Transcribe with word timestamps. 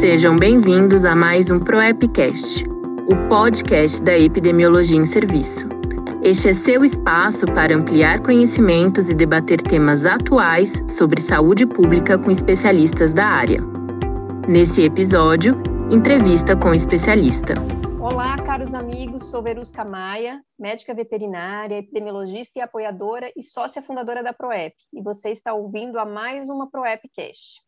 Sejam 0.00 0.34
bem-vindos 0.34 1.04
a 1.04 1.14
mais 1.14 1.50
um 1.50 1.58
ProEpcast, 1.58 2.64
o 2.66 3.28
podcast 3.28 4.02
da 4.02 4.18
epidemiologia 4.18 4.96
em 4.96 5.04
serviço. 5.04 5.68
Este 6.22 6.48
é 6.48 6.54
seu 6.54 6.82
espaço 6.82 7.44
para 7.44 7.76
ampliar 7.76 8.22
conhecimentos 8.22 9.10
e 9.10 9.14
debater 9.14 9.60
temas 9.60 10.06
atuais 10.06 10.82
sobre 10.88 11.20
saúde 11.20 11.66
pública 11.66 12.18
com 12.18 12.30
especialistas 12.30 13.12
da 13.12 13.26
área. 13.26 13.60
Nesse 14.48 14.86
episódio, 14.86 15.54
entrevista 15.92 16.56
com 16.56 16.72
especialista. 16.72 17.52
Olá, 18.00 18.38
caros 18.38 18.72
amigos, 18.72 19.30
sou 19.30 19.42
Verusca 19.42 19.84
Maia, 19.84 20.40
médica 20.58 20.94
veterinária, 20.94 21.76
epidemiologista 21.76 22.58
e 22.58 22.62
apoiadora 22.62 23.30
e 23.36 23.42
sócia 23.42 23.82
fundadora 23.82 24.22
da 24.22 24.32
ProEP, 24.32 24.74
e 24.94 25.02
você 25.02 25.28
está 25.28 25.52
ouvindo 25.52 25.98
a 25.98 26.06
mais 26.06 26.48
uma 26.48 26.70
ProEpcast. 26.70 27.60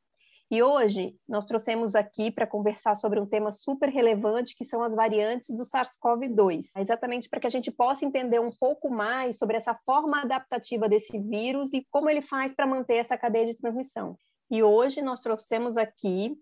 E 0.52 0.62
hoje 0.62 1.16
nós 1.26 1.46
trouxemos 1.46 1.94
aqui 1.94 2.30
para 2.30 2.46
conversar 2.46 2.94
sobre 2.94 3.18
um 3.18 3.24
tema 3.24 3.50
super 3.50 3.88
relevante 3.88 4.54
que 4.54 4.66
são 4.66 4.82
as 4.82 4.94
variantes 4.94 5.56
do 5.56 5.62
SARS-CoV-2, 5.62 6.72
exatamente 6.76 7.26
para 7.26 7.40
que 7.40 7.46
a 7.46 7.50
gente 7.50 7.70
possa 7.72 8.04
entender 8.04 8.38
um 8.38 8.50
pouco 8.50 8.90
mais 8.90 9.38
sobre 9.38 9.56
essa 9.56 9.74
forma 9.74 10.20
adaptativa 10.20 10.90
desse 10.90 11.18
vírus 11.18 11.72
e 11.72 11.86
como 11.90 12.10
ele 12.10 12.20
faz 12.20 12.52
para 12.52 12.66
manter 12.66 12.96
essa 12.96 13.16
cadeia 13.16 13.46
de 13.46 13.56
transmissão. 13.56 14.14
E 14.50 14.62
hoje 14.62 15.00
nós 15.00 15.22
trouxemos 15.22 15.78
aqui 15.78 16.36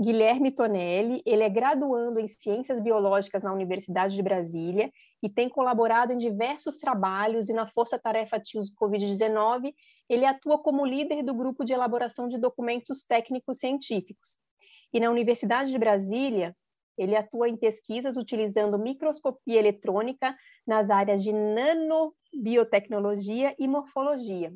Guilherme 0.00 0.50
Tonelli, 0.50 1.22
ele 1.24 1.44
é 1.44 1.48
graduando 1.48 2.18
em 2.18 2.26
Ciências 2.26 2.80
Biológicas 2.80 3.44
na 3.44 3.52
Universidade 3.52 4.16
de 4.16 4.22
Brasília 4.22 4.90
e 5.22 5.28
tem 5.28 5.48
colaborado 5.48 6.12
em 6.12 6.18
diversos 6.18 6.78
trabalhos 6.78 7.48
e 7.48 7.52
na 7.52 7.68
Força 7.68 7.96
Tarefa 7.96 8.40
TIOS 8.40 8.74
Covid-19, 8.74 9.72
ele 10.08 10.24
atua 10.24 10.58
como 10.58 10.84
líder 10.84 11.22
do 11.22 11.32
grupo 11.32 11.64
de 11.64 11.72
elaboração 11.72 12.26
de 12.26 12.38
documentos 12.38 13.04
técnicos 13.04 13.58
científicos. 13.58 14.38
E 14.92 14.98
na 14.98 15.08
Universidade 15.10 15.70
de 15.70 15.78
Brasília, 15.78 16.56
ele 16.98 17.14
atua 17.14 17.48
em 17.48 17.56
pesquisas 17.56 18.16
utilizando 18.16 18.76
microscopia 18.76 19.60
eletrônica 19.60 20.36
nas 20.66 20.90
áreas 20.90 21.22
de 21.22 21.32
nanobiotecnologia 21.32 23.54
e 23.60 23.68
morfologia. 23.68 24.52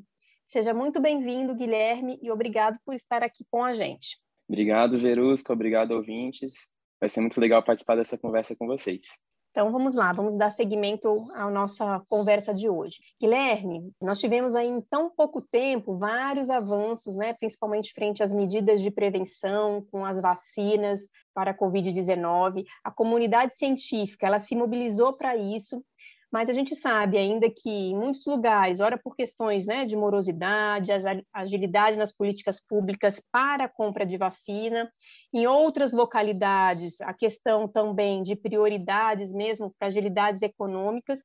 Seja 0.48 0.74
muito 0.74 1.00
bem-vindo, 1.00 1.54
Guilherme, 1.54 2.18
e 2.20 2.28
obrigado 2.30 2.80
por 2.84 2.94
estar 2.94 3.22
aqui 3.22 3.44
com 3.50 3.62
a 3.62 3.74
gente. 3.74 4.18
Obrigado, 4.48 4.98
Verusca. 4.98 5.52
Obrigado, 5.52 5.92
ouvintes. 5.92 6.68
Vai 7.00 7.08
ser 7.08 7.20
muito 7.20 7.40
legal 7.40 7.62
participar 7.62 7.96
dessa 7.96 8.18
conversa 8.18 8.56
com 8.56 8.66
vocês. 8.66 9.18
Então 9.50 9.72
vamos 9.72 9.96
lá, 9.96 10.12
vamos 10.12 10.36
dar 10.36 10.50
seguimento 10.50 11.26
à 11.34 11.50
nossa 11.50 12.00
conversa 12.08 12.54
de 12.54 12.68
hoje. 12.68 12.98
Guilherme, 13.20 13.92
nós 14.00 14.20
tivemos 14.20 14.54
aí 14.54 14.68
em 14.68 14.80
tão 14.80 15.10
pouco 15.10 15.40
tempo 15.40 15.98
vários 15.98 16.48
avanços, 16.48 17.16
né, 17.16 17.32
principalmente 17.32 17.92
frente 17.92 18.22
às 18.22 18.32
medidas 18.32 18.80
de 18.80 18.90
prevenção, 18.90 19.84
com 19.90 20.04
as 20.04 20.20
vacinas 20.20 21.00
para 21.34 21.50
a 21.50 21.58
Covid-19. 21.58 22.64
A 22.84 22.90
comunidade 22.92 23.56
científica, 23.56 24.26
ela 24.26 24.38
se 24.38 24.54
mobilizou 24.54 25.14
para 25.14 25.36
isso 25.36 25.82
mas 26.30 26.50
a 26.50 26.52
gente 26.52 26.76
sabe 26.76 27.16
ainda 27.16 27.48
que 27.50 27.70
em 27.70 27.96
muitos 27.96 28.26
lugares, 28.26 28.80
ora 28.80 28.98
por 28.98 29.16
questões 29.16 29.66
né, 29.66 29.84
de 29.84 29.96
morosidade, 29.96 30.92
agilidade 31.32 31.98
nas 31.98 32.12
políticas 32.12 32.60
públicas 32.60 33.20
para 33.32 33.64
a 33.64 33.68
compra 33.68 34.04
de 34.04 34.16
vacina, 34.16 34.92
em 35.32 35.46
outras 35.46 35.92
localidades, 35.92 37.00
a 37.00 37.14
questão 37.14 37.66
também 37.66 38.22
de 38.22 38.36
prioridades 38.36 39.32
mesmo, 39.32 39.74
fragilidades 39.78 40.42
econômicas, 40.42 41.20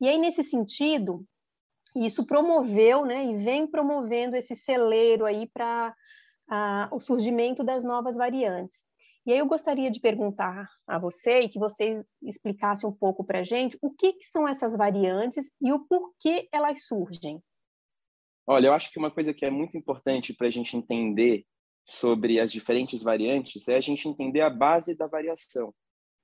e 0.00 0.08
aí, 0.08 0.18
nesse 0.18 0.42
sentido, 0.42 1.24
isso 1.94 2.26
promoveu 2.26 3.04
né, 3.04 3.24
e 3.24 3.36
vem 3.36 3.66
promovendo 3.66 4.36
esse 4.36 4.54
celeiro 4.54 5.24
aí 5.24 5.48
para 5.52 5.94
o 6.92 7.00
surgimento 7.00 7.64
das 7.64 7.82
novas 7.82 8.16
variantes. 8.16 8.84
E 9.26 9.32
aí 9.32 9.38
eu 9.40 9.46
gostaria 9.46 9.90
de 9.90 9.98
perguntar 9.98 10.70
a 10.86 11.00
você 11.00 11.40
e 11.40 11.48
que 11.48 11.58
você 11.58 12.04
explicasse 12.22 12.86
um 12.86 12.92
pouco 12.92 13.24
para 13.24 13.40
a 13.40 13.42
gente 13.42 13.76
o 13.82 13.90
que, 13.90 14.12
que 14.12 14.24
são 14.24 14.46
essas 14.46 14.76
variantes 14.76 15.50
e 15.60 15.72
o 15.72 15.80
porquê 15.80 16.48
elas 16.52 16.86
surgem. 16.86 17.42
Olha, 18.46 18.68
eu 18.68 18.72
acho 18.72 18.88
que 18.92 18.98
uma 19.00 19.10
coisa 19.10 19.34
que 19.34 19.44
é 19.44 19.50
muito 19.50 19.76
importante 19.76 20.32
para 20.32 20.46
a 20.46 20.50
gente 20.50 20.76
entender 20.76 21.44
sobre 21.84 22.38
as 22.38 22.52
diferentes 22.52 23.02
variantes 23.02 23.66
é 23.66 23.76
a 23.76 23.80
gente 23.80 24.08
entender 24.08 24.42
a 24.42 24.50
base 24.50 24.94
da 24.94 25.08
variação, 25.08 25.74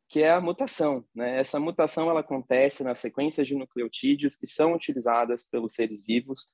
que 0.08 0.22
é 0.22 0.30
a 0.30 0.40
mutação. 0.40 1.04
Né? 1.12 1.40
Essa 1.40 1.58
mutação 1.58 2.08
ela 2.08 2.20
acontece 2.20 2.84
nas 2.84 3.00
sequências 3.00 3.48
de 3.48 3.56
nucleotídeos 3.56 4.36
que 4.36 4.46
são 4.46 4.74
utilizadas 4.74 5.42
pelos 5.42 5.74
seres 5.74 6.04
vivos 6.04 6.52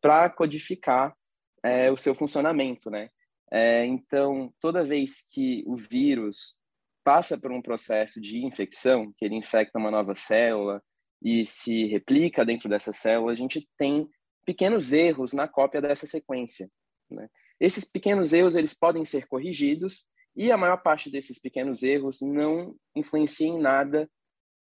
para 0.00 0.30
codificar 0.30 1.16
é, 1.60 1.90
o 1.90 1.96
seu 1.96 2.14
funcionamento, 2.14 2.88
né? 2.88 3.10
É, 3.52 3.84
então, 3.84 4.52
toda 4.60 4.84
vez 4.84 5.22
que 5.22 5.62
o 5.66 5.76
vírus 5.76 6.56
passa 7.04 7.38
por 7.38 7.52
um 7.52 7.62
processo 7.62 8.20
de 8.20 8.44
infecção, 8.44 9.12
que 9.16 9.24
ele 9.24 9.36
infecta 9.36 9.78
uma 9.78 9.90
nova 9.90 10.14
célula 10.14 10.82
e 11.22 11.44
se 11.44 11.86
replica 11.86 12.44
dentro 12.44 12.68
dessa 12.68 12.92
célula, 12.92 13.32
a 13.32 13.36
gente 13.36 13.68
tem 13.78 14.08
pequenos 14.44 14.92
erros 14.92 15.32
na 15.32 15.46
cópia 15.46 15.80
dessa 15.80 16.06
sequência. 16.06 16.68
Né? 17.08 17.28
Esses 17.60 17.84
pequenos 17.84 18.32
erros 18.32 18.56
eles 18.56 18.74
podem 18.74 19.04
ser 19.04 19.26
corrigidos 19.28 20.04
e 20.34 20.50
a 20.50 20.56
maior 20.56 20.78
parte 20.78 21.08
desses 21.08 21.40
pequenos 21.40 21.82
erros 21.82 22.20
não 22.20 22.74
influencia 22.94 23.46
em 23.46 23.58
nada 23.58 24.10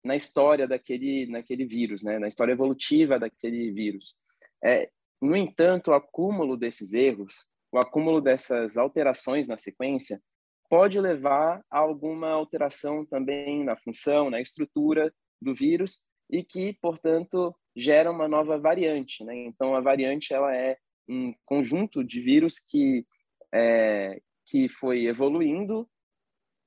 na 0.02 0.16
história 0.16 0.66
daquele, 0.66 1.26
naquele 1.26 1.66
vírus, 1.66 2.02
né? 2.02 2.18
na 2.18 2.26
história 2.26 2.52
evolutiva 2.52 3.18
daquele 3.18 3.70
vírus. 3.70 4.16
É, 4.64 4.90
no 5.20 5.36
entanto, 5.36 5.90
o 5.90 5.94
acúmulo 5.94 6.56
desses 6.56 6.94
erros 6.94 7.49
o 7.72 7.78
acúmulo 7.78 8.20
dessas 8.20 8.76
alterações 8.76 9.46
na 9.46 9.58
sequência 9.58 10.20
pode 10.68 11.00
levar 11.00 11.62
a 11.70 11.78
alguma 11.78 12.30
alteração 12.30 13.04
também 13.04 13.64
na 13.64 13.76
função, 13.76 14.30
na 14.30 14.40
estrutura 14.40 15.12
do 15.40 15.54
vírus 15.54 16.00
e 16.30 16.44
que, 16.44 16.72
portanto, 16.80 17.54
gera 17.76 18.10
uma 18.10 18.28
nova 18.28 18.58
variante. 18.58 19.24
Né? 19.24 19.34
Então, 19.46 19.74
a 19.74 19.80
variante 19.80 20.32
ela 20.32 20.54
é 20.54 20.76
um 21.08 21.34
conjunto 21.44 22.04
de 22.04 22.20
vírus 22.20 22.58
que 22.58 23.04
é, 23.52 24.20
que 24.46 24.68
foi 24.68 25.06
evoluindo 25.06 25.88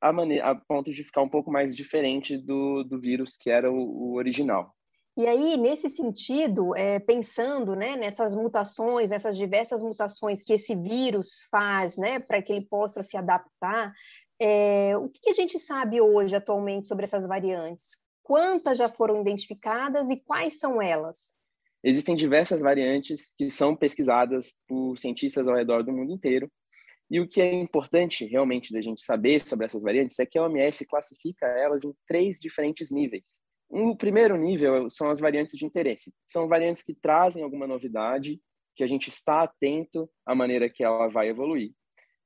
a, 0.01 0.11
maneira, 0.11 0.49
a 0.49 0.55
ponto 0.55 0.91
de 0.91 1.03
ficar 1.03 1.21
um 1.21 1.29
pouco 1.29 1.49
mais 1.49 1.75
diferente 1.75 2.37
do, 2.37 2.83
do 2.83 2.99
vírus 2.99 3.37
que 3.37 3.49
era 3.49 3.71
o, 3.71 3.75
o 3.75 4.15
original. 4.15 4.75
E 5.15 5.27
aí, 5.27 5.57
nesse 5.57 5.91
sentido, 5.91 6.75
é, 6.75 6.99
pensando 6.99 7.75
né, 7.75 7.95
nessas 7.95 8.35
mutações, 8.35 9.11
nessas 9.11 9.37
diversas 9.37 9.83
mutações 9.83 10.41
que 10.41 10.53
esse 10.53 10.75
vírus 10.75 11.47
faz 11.51 11.95
né, 11.97 12.19
para 12.19 12.41
que 12.41 12.51
ele 12.51 12.65
possa 12.65 13.03
se 13.03 13.15
adaptar, 13.15 13.93
é, 14.39 14.97
o 14.97 15.07
que 15.09 15.29
a 15.29 15.33
gente 15.33 15.59
sabe 15.59 16.01
hoje, 16.01 16.35
atualmente, 16.35 16.87
sobre 16.87 17.03
essas 17.03 17.27
variantes? 17.27 17.97
Quantas 18.23 18.77
já 18.77 18.89
foram 18.89 19.21
identificadas 19.21 20.09
e 20.09 20.17
quais 20.17 20.59
são 20.59 20.81
elas? 20.81 21.35
Existem 21.83 22.15
diversas 22.15 22.61
variantes 22.61 23.33
que 23.37 23.49
são 23.49 23.75
pesquisadas 23.75 24.55
por 24.67 24.97
cientistas 24.97 25.47
ao 25.47 25.55
redor 25.55 25.83
do 25.83 25.91
mundo 25.91 26.11
inteiro. 26.11 26.49
E 27.11 27.19
o 27.19 27.27
que 27.27 27.41
é 27.41 27.53
importante 27.53 28.25
realmente 28.25 28.73
da 28.73 28.81
gente 28.81 29.01
saber 29.03 29.41
sobre 29.41 29.65
essas 29.65 29.83
variantes 29.83 30.17
é 30.17 30.25
que 30.25 30.39
a 30.39 30.43
OMS 30.43 30.85
classifica 30.87 31.45
elas 31.45 31.83
em 31.83 31.93
três 32.07 32.39
diferentes 32.39 32.89
níveis. 32.89 33.23
O 33.75 33.95
primeiro 33.95 34.37
nível 34.37 34.87
são 34.91 35.09
as 35.09 35.19
variantes 35.19 35.57
de 35.57 35.65
interesse. 35.65 36.13
São 36.27 36.47
variantes 36.47 36.83
que 36.83 36.93
trazem 36.93 37.43
alguma 37.43 37.65
novidade, 37.65 38.39
que 38.75 38.83
a 38.83 38.87
gente 38.87 39.09
está 39.09 39.41
atento 39.41 40.07
à 40.23 40.35
maneira 40.35 40.69
que 40.69 40.83
ela 40.83 41.07
vai 41.07 41.29
evoluir, 41.29 41.71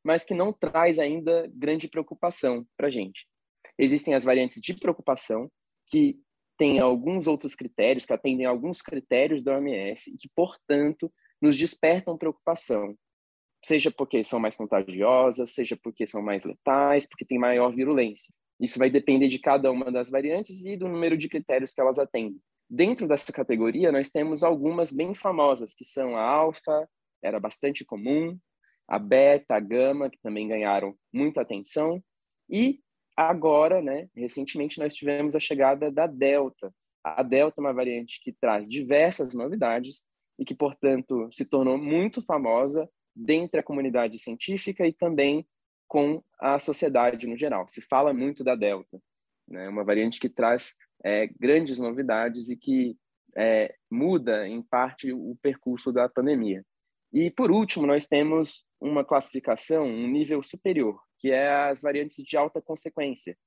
mas 0.04 0.26
que 0.26 0.34
não 0.34 0.52
traz 0.52 1.00
ainda 1.00 1.50
grande 1.56 1.88
preocupação 1.88 2.68
para 2.76 2.88
a 2.88 2.90
gente. 2.90 3.26
Existem 3.80 4.14
as 4.14 4.26
variantes 4.26 4.60
de 4.60 4.74
preocupação, 4.74 5.50
que 5.86 6.20
têm 6.58 6.80
alguns 6.80 7.28
outros 7.28 7.56
critérios, 7.56 8.06
que 8.06 8.12
atendem 8.12 8.46
a 8.46 8.50
alguns 8.50 8.82
critérios 8.82 9.42
da 9.42 9.56
OMS 9.56 10.14
e 10.14 10.18
que, 10.18 10.28
portanto, 10.36 11.10
nos 11.42 11.56
despertam 11.56 12.18
preocupação. 12.18 12.94
Seja 13.64 13.90
porque 13.90 14.22
são 14.22 14.38
mais 14.38 14.58
contagiosas, 14.58 15.54
seja 15.54 15.78
porque 15.82 16.06
são 16.06 16.22
mais 16.22 16.44
letais, 16.44 17.08
porque 17.08 17.24
têm 17.24 17.40
maior 17.40 17.74
virulência. 17.74 18.34
Isso 18.60 18.80
vai 18.80 18.90
depender 18.90 19.28
de 19.28 19.40
cada 19.40 19.72
uma 19.72 19.92
das 19.92 20.10
variantes 20.10 20.66
e 20.66 20.76
do 20.76 20.88
número 20.88 21.18
de 21.18 21.30
critérios 21.30 21.74
que 21.74 21.82
elas 21.82 22.00
atendem. 22.00 22.42
Dentro 22.70 23.08
dessa 23.08 23.32
categoria, 23.32 23.92
nós 23.92 24.10
temos 24.10 24.44
algumas 24.44 24.92
bem 24.92 25.14
famosas, 25.14 25.74
que 25.74 25.86
são 25.86 26.18
a 26.18 26.22
alfa, 26.22 26.88
era 27.24 27.40
bastante 27.40 27.86
comum, 27.86 28.38
a 28.88 29.00
beta, 29.00 29.56
a 29.56 29.60
gama, 29.60 30.10
que 30.10 30.20
também 30.22 30.48
ganharam 30.48 30.96
muita 31.14 31.42
atenção, 31.42 32.04
e 32.50 32.80
agora, 33.16 33.82
né, 33.82 34.08
recentemente, 34.16 34.80
nós 34.80 34.94
tivemos 34.94 35.36
a 35.36 35.40
chegada 35.40 35.92
da 35.92 36.08
delta. 36.08 36.74
A 37.04 37.24
delta 37.24 37.60
é 37.60 37.62
uma 37.62 37.74
variante 37.74 38.20
que 38.22 38.34
traz 38.34 38.70
diversas 38.70 39.34
novidades 39.34 40.04
e 40.38 40.46
que, 40.46 40.56
portanto, 40.56 41.30
se 41.32 41.46
tornou 41.46 41.78
muito 41.78 42.22
famosa 42.22 42.90
dentre 43.16 43.60
a 43.60 43.64
comunidade 43.64 44.20
científica 44.20 44.86
e 44.86 44.94
também 44.94 45.46
com 45.88 46.22
a 46.40 46.60
sociedade 46.60 47.28
no 47.28 47.38
geral. 47.38 47.68
Se 47.68 47.82
fala 47.82 48.14
muito 48.14 48.44
da 48.44 48.56
Delta, 48.56 49.00
né? 49.48 49.70
uma 49.70 49.84
variante 49.84 50.20
que 50.20 50.30
traz 50.30 50.76
é, 51.04 51.28
grandes 51.40 51.80
novidades 51.80 52.50
e 52.50 52.58
que 52.58 52.98
é, 53.36 53.74
muda, 53.90 54.48
em 54.48 54.62
parte, 54.62 55.12
o 55.14 55.38
percurso 55.42 55.92
da 55.92 56.10
pandemia. 56.10 56.66
E, 57.14 57.32
por 57.32 57.52
último, 57.52 57.86
nós 57.86 58.08
temos 58.08 58.66
uma 58.82 59.06
classificação, 59.06 59.86
um 59.86 60.08
nível 60.08 60.44
superior, 60.44 61.00
que 61.20 61.32
é 61.32 61.48
as 61.50 61.82
variantes 61.82 62.24
de 62.24 62.36
alta 62.36 62.62
consequência. 62.62 63.38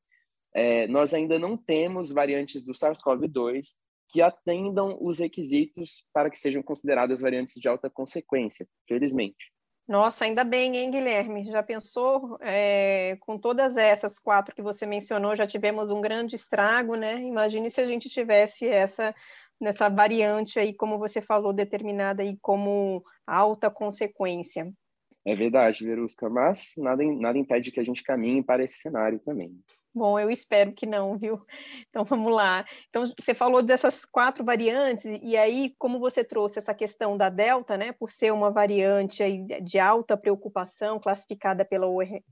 É, 0.54 0.86
nós 0.88 1.12
ainda 1.14 1.38
não 1.38 1.56
temos 1.56 2.10
variantes 2.10 2.64
do 2.64 2.72
SARS-CoV-2 2.72 3.76
que 4.08 4.20
atendam 4.20 4.98
os 5.00 5.20
requisitos 5.20 6.04
para 6.12 6.30
que 6.30 6.38
sejam 6.38 6.62
consideradas 6.62 7.20
variantes 7.20 7.54
de 7.54 7.68
alta 7.68 7.88
consequência, 7.88 8.66
felizmente. 8.88 9.52
Nossa, 9.90 10.24
ainda 10.24 10.44
bem, 10.44 10.76
hein, 10.76 10.88
Guilherme? 10.88 11.42
Já 11.42 11.64
pensou 11.64 12.38
é, 12.40 13.16
com 13.18 13.36
todas 13.36 13.76
essas 13.76 14.20
quatro 14.20 14.54
que 14.54 14.62
você 14.62 14.86
mencionou, 14.86 15.34
já 15.34 15.48
tivemos 15.48 15.90
um 15.90 16.00
grande 16.00 16.36
estrago, 16.36 16.94
né? 16.94 17.20
Imagine 17.20 17.68
se 17.68 17.80
a 17.80 17.86
gente 17.86 18.08
tivesse 18.08 18.68
essa 18.68 19.12
nessa 19.60 19.88
variante 19.88 20.60
aí, 20.60 20.72
como 20.72 20.96
você 20.96 21.20
falou, 21.20 21.52
determinada 21.52 22.22
aí 22.22 22.38
como 22.40 23.02
alta 23.26 23.68
consequência. 23.68 24.72
É 25.24 25.34
verdade, 25.34 25.84
Verusca, 25.84 26.30
mas 26.30 26.74
nada, 26.78 27.02
nada 27.04 27.36
impede 27.36 27.72
que 27.72 27.80
a 27.80 27.84
gente 27.84 28.04
caminhe 28.04 28.44
para 28.44 28.62
esse 28.62 28.78
cenário 28.78 29.18
também. 29.18 29.58
Bom, 29.92 30.20
eu 30.20 30.30
espero 30.30 30.72
que 30.72 30.86
não, 30.86 31.18
viu? 31.18 31.44
Então 31.90 32.04
vamos 32.04 32.32
lá. 32.32 32.64
Então 32.88 33.04
você 33.18 33.34
falou 33.34 33.60
dessas 33.62 34.04
quatro 34.04 34.44
variantes 34.44 35.04
e 35.04 35.36
aí 35.36 35.74
como 35.76 35.98
você 35.98 36.22
trouxe 36.22 36.60
essa 36.60 36.72
questão 36.72 37.16
da 37.16 37.28
delta, 37.28 37.76
né, 37.76 37.90
por 37.90 38.10
ser 38.10 38.32
uma 38.32 38.48
variante 38.48 39.24
de 39.60 39.78
alta 39.80 40.16
preocupação 40.16 41.00
classificada 41.00 41.64
pela 41.64 41.86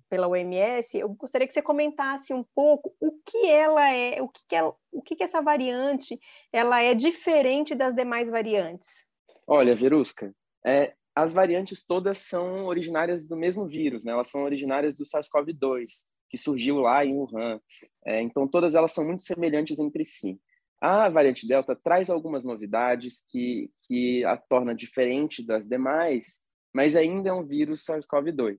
pela 0.09 0.29
OMS, 0.29 0.97
eu 0.97 1.09
gostaria 1.09 1.49
que 1.49 1.53
você 1.53 1.61
comentasse 1.61 2.33
um 2.33 2.45
pouco 2.55 2.95
o 3.01 3.11
que 3.25 3.49
ela 3.49 3.93
é, 3.93 4.23
o 4.23 4.29
que, 4.29 4.41
que 4.49 4.55
ela, 4.55 4.75
o 4.93 5.03
que, 5.03 5.17
que 5.17 5.25
essa 5.25 5.43
variante 5.43 6.19
ela 6.53 6.81
é 6.81 6.95
diferente 6.95 7.75
das 7.75 7.95
demais 7.95 8.31
variantes. 8.31 9.05
Olha, 9.45 9.75
Verusca, 9.75 10.33
é, 10.65 10.95
as 11.17 11.33
variantes 11.33 11.83
todas 11.83 12.19
são 12.19 12.67
originárias 12.67 13.27
do 13.27 13.37
mesmo 13.37 13.67
vírus, 13.67 14.05
né? 14.05 14.13
Elas 14.13 14.29
são 14.29 14.45
originárias 14.45 14.99
do 14.99 15.05
SARS-CoV-2 15.05 16.07
que 16.29 16.37
surgiu 16.37 16.79
lá 16.79 17.05
em 17.05 17.15
Wuhan. 17.15 17.61
É, 18.07 18.21
então, 18.23 18.47
todas 18.47 18.75
elas 18.75 18.93
são 18.93 19.05
muito 19.05 19.23
semelhantes 19.23 19.79
entre 19.79 20.05
si. 20.05 20.39
A 20.81 21.09
variante 21.09 21.47
Delta 21.47 21.75
traz 21.75 22.09
algumas 22.09 22.45
novidades 22.45 23.25
que, 23.29 23.71
que 23.87 24.25
a 24.25 24.37
torna 24.37 24.75
diferente 24.75 25.45
das 25.45 25.67
demais, 25.67 26.45
mas 26.73 26.95
ainda 26.95 27.31
é 27.31 27.33
um 27.33 27.45
vírus 27.45 27.85
SARS-CoV-2. 27.85 28.57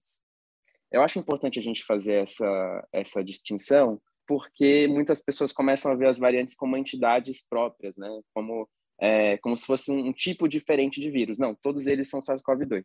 Eu 0.91 1.01
acho 1.01 1.19
importante 1.19 1.59
a 1.59 1.61
gente 1.61 1.85
fazer 1.85 2.15
essa, 2.15 2.87
essa 2.91 3.23
distinção, 3.23 4.01
porque 4.27 4.87
muitas 4.87 5.21
pessoas 5.21 5.53
começam 5.53 5.91
a 5.91 5.95
ver 5.95 6.07
as 6.07 6.19
variantes 6.19 6.55
como 6.55 6.75
entidades 6.75 7.45
próprias, 7.47 7.95
né? 7.95 8.09
como, 8.33 8.67
é, 8.99 9.37
como 9.37 9.55
se 9.55 9.65
fosse 9.65 9.89
um, 9.89 10.07
um 10.07 10.13
tipo 10.13 10.47
diferente 10.47 10.99
de 10.99 11.09
vírus. 11.09 11.37
Não, 11.37 11.55
todos 11.55 11.87
eles 11.87 12.09
são 12.09 12.19
SARS-CoV-2. 12.19 12.83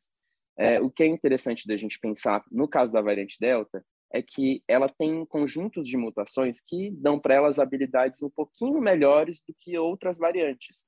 É, 0.56 0.80
o 0.80 0.88
que 0.88 1.02
é 1.02 1.06
interessante 1.06 1.66
da 1.66 1.76
gente 1.76 1.98
pensar 1.98 2.44
no 2.52 2.68
caso 2.68 2.92
da 2.92 3.00
variante 3.00 3.36
Delta 3.40 3.84
é 4.14 4.22
que 4.22 4.62
ela 4.68 4.88
tem 4.88 5.26
conjuntos 5.26 5.88
de 5.88 5.96
mutações 5.96 6.60
que 6.60 6.92
dão 6.92 7.18
para 7.18 7.34
elas 7.34 7.58
habilidades 7.58 8.22
um 8.22 8.30
pouquinho 8.30 8.80
melhores 8.80 9.42
do 9.46 9.52
que 9.58 9.76
outras 9.76 10.18
variantes. 10.18 10.86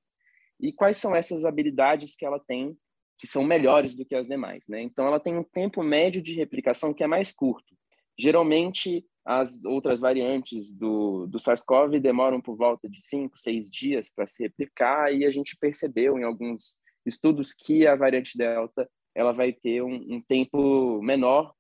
E 0.61 0.73
quais 0.73 0.96
são 0.96 1.14
essas 1.14 1.44
habilidades 1.44 2.14
que 2.14 2.25
ela 2.25 2.38
tem 2.38 2.78
que 3.19 3.26
são 3.26 3.43
melhores 3.43 3.96
do 3.96 4.05
que 4.05 4.14
as 4.14 4.28
demais, 4.28 4.67
né? 4.69 4.81
Então 4.82 5.06
ela 5.06 5.19
tem 5.19 5.37
um 5.37 5.43
tempo 5.43 5.82
médio 5.82 6.23
de 6.23 6.34
replicação 6.34 6.94
que 6.94 7.02
é 7.02 7.06
mais 7.06 7.32
curto. 7.32 7.75
Geralmente 8.17 9.05
as 9.25 9.64
outras 9.64 9.99
variantes 9.99 10.73
do, 10.73 11.26
do 11.26 11.40
SARS-CoV 11.40 11.99
demoram 11.99 12.40
por 12.40 12.56
volta 12.56 12.88
de 12.88 13.02
5, 13.02 13.37
6 13.37 13.69
dias 13.69 14.08
para 14.08 14.25
se 14.25 14.44
replicar 14.44 15.12
e 15.12 15.25
a 15.25 15.31
gente 15.32 15.56
percebeu 15.56 16.17
em 16.17 16.23
alguns 16.23 16.76
estudos 17.05 17.52
que 17.52 17.88
a 17.88 17.96
variante 17.96 18.38
Delta 18.38 18.88
ela 19.17 19.32
vai 19.32 19.52
ter 19.52 19.82
um, 19.82 19.94
um 19.94 20.23
tempo 20.23 21.02
menor 21.02 21.56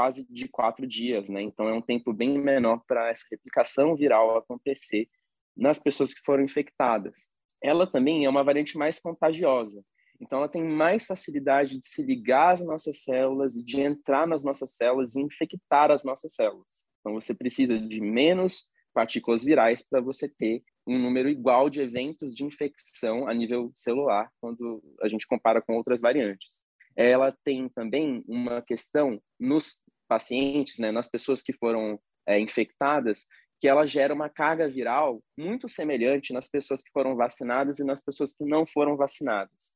quase 0.00 0.26
de 0.30 0.48
quatro 0.48 0.86
dias, 0.86 1.28
né? 1.28 1.42
Então 1.42 1.68
é 1.68 1.74
um 1.74 1.82
tempo 1.82 2.10
bem 2.10 2.38
menor 2.38 2.82
para 2.88 3.10
essa 3.10 3.26
replicação 3.30 3.94
viral 3.94 4.38
acontecer 4.38 5.06
nas 5.54 5.78
pessoas 5.78 6.14
que 6.14 6.22
foram 6.24 6.42
infectadas. 6.42 7.28
Ela 7.62 7.86
também 7.86 8.24
é 8.24 8.30
uma 8.30 8.42
variante 8.42 8.78
mais 8.78 8.98
contagiosa. 8.98 9.84
Então 10.18 10.38
ela 10.38 10.48
tem 10.48 10.64
mais 10.64 11.04
facilidade 11.04 11.78
de 11.78 11.86
se 11.86 12.02
ligar 12.02 12.54
às 12.54 12.64
nossas 12.64 13.02
células 13.02 13.56
e 13.56 13.62
de 13.62 13.82
entrar 13.82 14.26
nas 14.26 14.42
nossas 14.42 14.74
células 14.74 15.16
e 15.16 15.20
infectar 15.20 15.90
as 15.90 16.02
nossas 16.02 16.34
células. 16.34 16.88
Então 17.00 17.12
você 17.12 17.34
precisa 17.34 17.78
de 17.78 18.00
menos 18.00 18.64
partículas 18.94 19.44
virais 19.44 19.86
para 19.86 20.00
você 20.00 20.30
ter 20.30 20.62
um 20.86 20.98
número 20.98 21.28
igual 21.28 21.68
de 21.68 21.82
eventos 21.82 22.34
de 22.34 22.42
infecção 22.42 23.28
a 23.28 23.34
nível 23.34 23.70
celular 23.74 24.30
quando 24.40 24.82
a 25.02 25.08
gente 25.10 25.26
compara 25.26 25.60
com 25.60 25.74
outras 25.74 26.00
variantes 26.00 26.64
ela 26.96 27.36
tem 27.44 27.68
também 27.68 28.24
uma 28.26 28.62
questão 28.62 29.20
nos 29.38 29.78
pacientes, 30.10 30.80
né, 30.80 30.90
nas 30.90 31.08
pessoas 31.08 31.40
que 31.40 31.52
foram 31.52 32.00
é, 32.26 32.40
infectadas, 32.40 33.28
que 33.60 33.68
ela 33.68 33.86
gera 33.86 34.12
uma 34.12 34.28
carga 34.28 34.68
viral 34.68 35.22
muito 35.38 35.68
semelhante 35.68 36.32
nas 36.32 36.48
pessoas 36.48 36.82
que 36.82 36.90
foram 36.90 37.14
vacinadas 37.14 37.78
e 37.78 37.84
nas 37.84 38.00
pessoas 38.00 38.32
que 38.32 38.44
não 38.44 38.66
foram 38.66 38.96
vacinadas. 38.96 39.72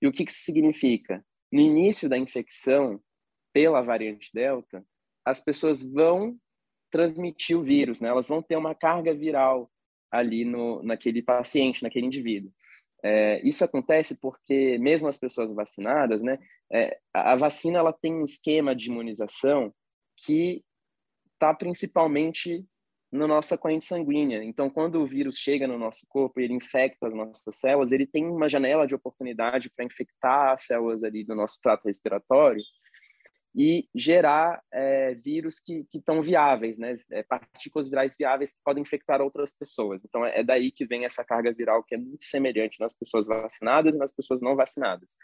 E 0.00 0.06
o 0.06 0.12
que 0.12 0.22
isso 0.22 0.38
significa? 0.38 1.22
No 1.52 1.60
início 1.60 2.08
da 2.08 2.16
infecção 2.16 2.98
pela 3.52 3.82
variante 3.82 4.30
Delta, 4.32 4.82
as 5.24 5.40
pessoas 5.40 5.82
vão 5.82 6.38
transmitir 6.90 7.58
o 7.58 7.62
vírus, 7.62 8.00
né? 8.00 8.08
Elas 8.08 8.28
vão 8.28 8.40
ter 8.40 8.56
uma 8.56 8.74
carga 8.74 9.12
viral 9.12 9.70
ali 10.10 10.44
no, 10.44 10.82
naquele 10.82 11.22
paciente, 11.22 11.82
naquele 11.82 12.06
indivíduo. 12.06 12.52
É, 13.06 13.46
isso 13.46 13.62
acontece 13.62 14.18
porque 14.18 14.78
mesmo 14.78 15.06
as 15.06 15.18
pessoas 15.18 15.52
vacinadas, 15.52 16.22
né, 16.22 16.38
é, 16.72 16.98
a 17.12 17.36
vacina 17.36 17.78
ela 17.78 17.92
tem 17.92 18.14
um 18.14 18.24
esquema 18.24 18.74
de 18.74 18.88
imunização 18.88 19.74
que 20.16 20.64
está 21.34 21.52
principalmente 21.52 22.64
na 23.12 23.28
nossa 23.28 23.58
corrente 23.58 23.84
sanguínea. 23.84 24.42
Então, 24.42 24.70
quando 24.70 25.00
o 25.00 25.06
vírus 25.06 25.36
chega 25.36 25.68
no 25.68 25.78
nosso 25.78 26.06
corpo 26.08 26.40
e 26.40 26.44
ele 26.44 26.54
infecta 26.54 27.06
as 27.06 27.14
nossas 27.14 27.54
células, 27.54 27.92
ele 27.92 28.06
tem 28.06 28.26
uma 28.26 28.48
janela 28.48 28.86
de 28.86 28.94
oportunidade 28.94 29.70
para 29.70 29.84
infectar 29.84 30.52
as 30.52 30.62
células 30.62 31.04
ali 31.04 31.22
do 31.24 31.34
nosso 31.34 31.60
trato 31.62 31.84
respiratório 31.84 32.62
e 33.54 33.88
gerar 33.94 34.60
é, 34.72 35.14
vírus 35.14 35.60
que 35.60 35.86
estão 35.94 36.20
viáveis, 36.20 36.76
né? 36.76 36.98
É, 37.10 37.22
partículas 37.22 37.88
virais 37.88 38.16
viáveis 38.18 38.52
que 38.52 38.60
podem 38.64 38.82
infectar 38.82 39.22
outras 39.22 39.54
pessoas. 39.54 40.04
Então, 40.04 40.26
é, 40.26 40.40
é 40.40 40.42
daí 40.42 40.72
que 40.72 40.84
vem 40.84 41.04
essa 41.04 41.24
carga 41.24 41.52
viral 41.52 41.84
que 41.84 41.94
é 41.94 41.98
muito 41.98 42.24
semelhante 42.24 42.80
nas 42.80 42.92
pessoas 42.92 43.26
vacinadas 43.26 43.94
e 43.94 43.98
nas 43.98 44.12
pessoas 44.12 44.40
não 44.40 44.56
vacinadas. 44.56 45.16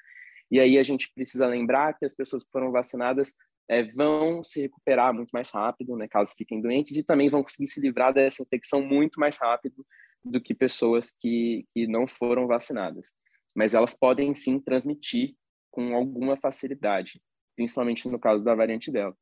E 0.48 0.60
aí 0.60 0.78
a 0.78 0.82
gente 0.84 1.12
precisa 1.12 1.46
lembrar 1.46 1.98
que 1.98 2.04
as 2.04 2.14
pessoas 2.14 2.44
que 2.44 2.50
foram 2.52 2.70
vacinadas 2.70 3.34
é, 3.68 3.84
vão 3.92 4.44
se 4.44 4.62
recuperar 4.62 5.12
muito 5.12 5.30
mais 5.30 5.50
rápido, 5.50 5.96
né, 5.96 6.08
caso 6.08 6.34
fiquem 6.36 6.60
doentes, 6.60 6.96
e 6.96 7.04
também 7.04 7.28
vão 7.28 7.42
conseguir 7.42 7.68
se 7.68 7.80
livrar 7.80 8.12
dessa 8.12 8.42
infecção 8.42 8.82
muito 8.82 9.18
mais 9.18 9.38
rápido 9.38 9.84
do 10.24 10.40
que 10.40 10.54
pessoas 10.54 11.10
que, 11.20 11.66
que 11.72 11.86
não 11.86 12.06
foram 12.06 12.46
vacinadas. 12.46 13.12
Mas 13.54 13.74
elas 13.74 13.94
podem 13.94 14.34
sim 14.34 14.60
transmitir 14.60 15.34
com 15.70 15.94
alguma 15.94 16.36
facilidade 16.36 17.20
principalmente 17.60 18.08
no 18.08 18.18
caso 18.18 18.42
da 18.42 18.54
variante 18.54 18.90
Delta. 18.90 19.18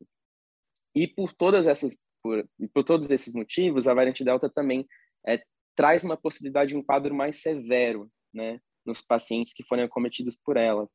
E 0.95 1.09
por 1.09 1.33
todas 1.33 1.67
essas 1.67 1.99
por, 2.23 2.49
por 2.73 2.85
todos 2.85 3.11
esses 3.11 3.35
motivos, 3.35 3.89
a 3.89 3.95
variante 3.95 4.23
Delta 4.23 4.49
também 4.49 4.87
é, 5.27 5.43
traz 5.75 6.05
uma 6.05 6.17
possibilidade 6.17 6.71
de 6.71 6.77
um 6.77 6.83
quadro 6.83 7.13
mais 7.13 7.43
severo, 7.43 8.09
né, 8.33 8.61
nos 8.87 9.03
pacientes 9.03 9.53
que 9.53 9.65
forem 9.65 9.85
acometidos 9.85 10.37
por 10.37 10.57
ela. 10.57 10.89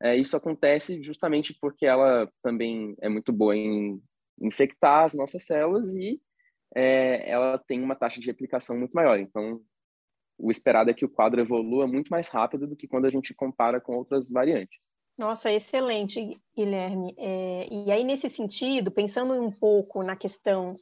É, 0.00 0.16
isso 0.16 0.36
acontece 0.36 1.02
justamente 1.02 1.52
porque 1.60 1.84
ela 1.84 2.30
também 2.40 2.94
é 3.00 3.08
muito 3.08 3.32
boa 3.32 3.56
em 3.56 4.00
infectar 4.40 5.02
as 5.02 5.14
nossas 5.14 5.44
células 5.44 5.96
e 5.96 6.20
é, 6.76 7.28
ela 7.28 7.58
tem 7.58 7.82
uma 7.82 7.96
taxa 7.96 8.20
de 8.20 8.26
replicação 8.26 8.78
muito 8.78 8.92
maior. 8.92 9.18
Então, 9.18 9.60
o 10.38 10.48
esperado 10.48 10.90
é 10.90 10.94
que 10.94 11.04
o 11.04 11.10
quadro 11.10 11.40
evolua 11.40 11.88
muito 11.88 12.08
mais 12.08 12.28
rápido 12.28 12.68
do 12.68 12.76
que 12.76 12.86
quando 12.86 13.06
a 13.06 13.10
gente 13.10 13.34
compara 13.34 13.80
com 13.80 13.96
outras 13.96 14.30
variantes. 14.30 14.93
Nossa, 15.16 15.50
excelente, 15.52 16.36
Guilherme. 16.56 17.14
É, 17.16 17.68
e 17.70 17.90
aí, 17.92 18.02
nesse 18.02 18.28
sentido, 18.28 18.90
pensando 18.90 19.32
um 19.34 19.50
pouco 19.50 20.02
na 20.02 20.16
questão 20.16 20.74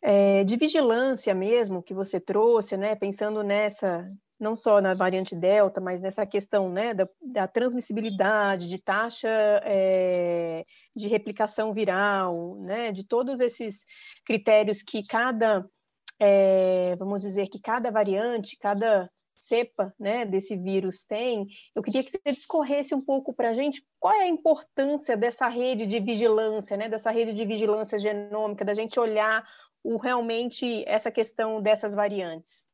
é, 0.00 0.42
de 0.44 0.56
vigilância 0.56 1.34
mesmo 1.34 1.82
que 1.82 1.92
você 1.92 2.18
trouxe, 2.18 2.76
né? 2.78 2.94
Pensando 2.94 3.42
nessa, 3.42 4.06
não 4.40 4.56
só 4.56 4.80
na 4.80 4.94
variante 4.94 5.36
Delta, 5.36 5.82
mas 5.82 6.00
nessa 6.00 6.24
questão 6.24 6.70
né, 6.70 6.94
da, 6.94 7.06
da 7.20 7.46
transmissibilidade, 7.46 8.68
de 8.68 8.80
taxa 8.80 9.28
é, 9.64 10.64
de 10.96 11.06
replicação 11.06 11.74
viral, 11.74 12.56
né? 12.60 12.90
De 12.90 13.04
todos 13.04 13.38
esses 13.38 13.84
critérios 14.24 14.82
que 14.82 15.06
cada, 15.06 15.68
é, 16.18 16.96
vamos 16.96 17.20
dizer, 17.20 17.48
que 17.48 17.60
cada 17.60 17.90
variante, 17.90 18.56
cada 18.58 19.10
cepa 19.38 19.94
né, 19.98 20.24
desse 20.24 20.56
vírus 20.56 21.04
tem, 21.04 21.46
eu 21.74 21.82
queria 21.82 22.02
que 22.02 22.10
você 22.10 22.20
discorresse 22.26 22.94
um 22.94 23.04
pouco 23.04 23.32
para 23.32 23.50
a 23.50 23.54
gente 23.54 23.84
qual 23.98 24.14
é 24.14 24.24
a 24.24 24.28
importância 24.28 25.16
dessa 25.16 25.48
rede 25.48 25.86
de 25.86 26.00
vigilância, 26.00 26.76
né, 26.76 26.88
dessa 26.88 27.10
rede 27.10 27.32
de 27.32 27.44
vigilância 27.44 27.98
genômica, 27.98 28.64
da 28.64 28.74
gente 28.74 28.98
olhar 28.98 29.48
o, 29.82 29.96
realmente 29.96 30.84
essa 30.86 31.10
questão 31.10 31.62
dessas 31.62 31.94
variantes. 31.94 32.66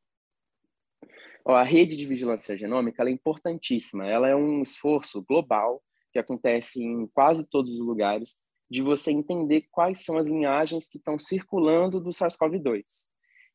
A 1.45 1.63
rede 1.63 1.95
de 1.95 2.07
vigilância 2.07 2.57
genômica 2.57 3.03
é 3.03 3.11
importantíssima, 3.11 4.07
ela 4.07 4.27
é 4.27 4.35
um 4.35 4.63
esforço 4.63 5.21
global 5.21 5.81
que 6.11 6.17
acontece 6.17 6.81
em 6.81 7.05
quase 7.07 7.43
todos 7.43 7.73
os 7.73 7.85
lugares, 7.85 8.37
de 8.69 8.81
você 8.81 9.11
entender 9.11 9.67
quais 9.69 10.03
são 10.03 10.17
as 10.17 10.27
linhagens 10.27 10.87
que 10.87 10.97
estão 10.97 11.19
circulando 11.19 11.99
do 11.99 12.09
SARS-CoV-2. 12.09 12.83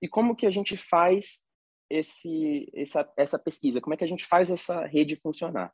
E 0.00 0.06
como 0.06 0.36
que 0.36 0.46
a 0.46 0.50
gente 0.50 0.76
faz 0.76 1.42
esse, 1.90 2.70
essa, 2.74 3.12
essa 3.16 3.38
pesquisa, 3.38 3.80
como 3.80 3.92
é 3.92 3.96
que 3.96 4.04
a 4.04 4.08
gente 4.08 4.24
faz 4.24 4.50
essa 4.50 4.86
rede 4.86 5.16
funcionar. 5.16 5.72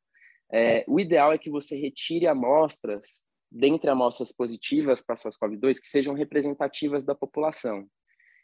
É, 0.51 0.85
o 0.89 0.99
ideal 0.99 1.33
é 1.33 1.39
que 1.39 1.51
você 1.51 1.77
retire 1.77 2.27
amostras, 2.27 3.27
dentre 3.51 3.91
amostras 3.91 4.33
positivas 4.33 5.05
para 5.05 5.17
SARS-CoV-2, 5.17 5.81
que 5.81 5.89
sejam 5.89 6.15
representativas 6.15 7.05
da 7.05 7.15
população. 7.15 7.87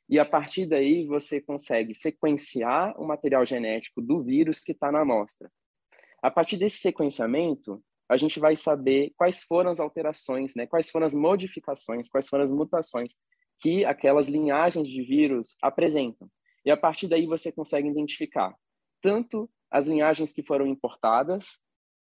E 0.08 0.18
a 0.18 0.24
partir 0.24 0.66
daí 0.66 1.06
você 1.06 1.40
consegue 1.40 1.94
sequenciar 1.94 3.00
o 3.00 3.06
material 3.06 3.46
genético 3.46 4.02
do 4.02 4.22
vírus 4.22 4.58
que 4.58 4.72
está 4.72 4.92
na 4.92 5.00
amostra. 5.00 5.50
A 6.20 6.30
partir 6.30 6.56
desse 6.56 6.78
sequenciamento, 6.78 7.82
a 8.08 8.16
gente 8.16 8.38
vai 8.38 8.54
saber 8.54 9.12
quais 9.16 9.42
foram 9.42 9.70
as 9.70 9.80
alterações, 9.80 10.54
né? 10.54 10.66
quais 10.66 10.90
foram 10.90 11.06
as 11.06 11.14
modificações, 11.14 12.08
quais 12.08 12.28
foram 12.28 12.44
as 12.44 12.50
mutações 12.50 13.14
que 13.58 13.84
aquelas 13.84 14.28
linhagens 14.28 14.86
de 14.88 15.02
vírus 15.02 15.56
apresentam. 15.62 16.28
E 16.64 16.70
a 16.70 16.76
partir 16.76 17.08
daí 17.08 17.26
você 17.26 17.50
consegue 17.50 17.88
identificar 17.88 18.54
tanto 19.00 19.50
as 19.70 19.86
linhagens 19.86 20.32
que 20.32 20.42
foram 20.42 20.66
importadas, 20.66 21.58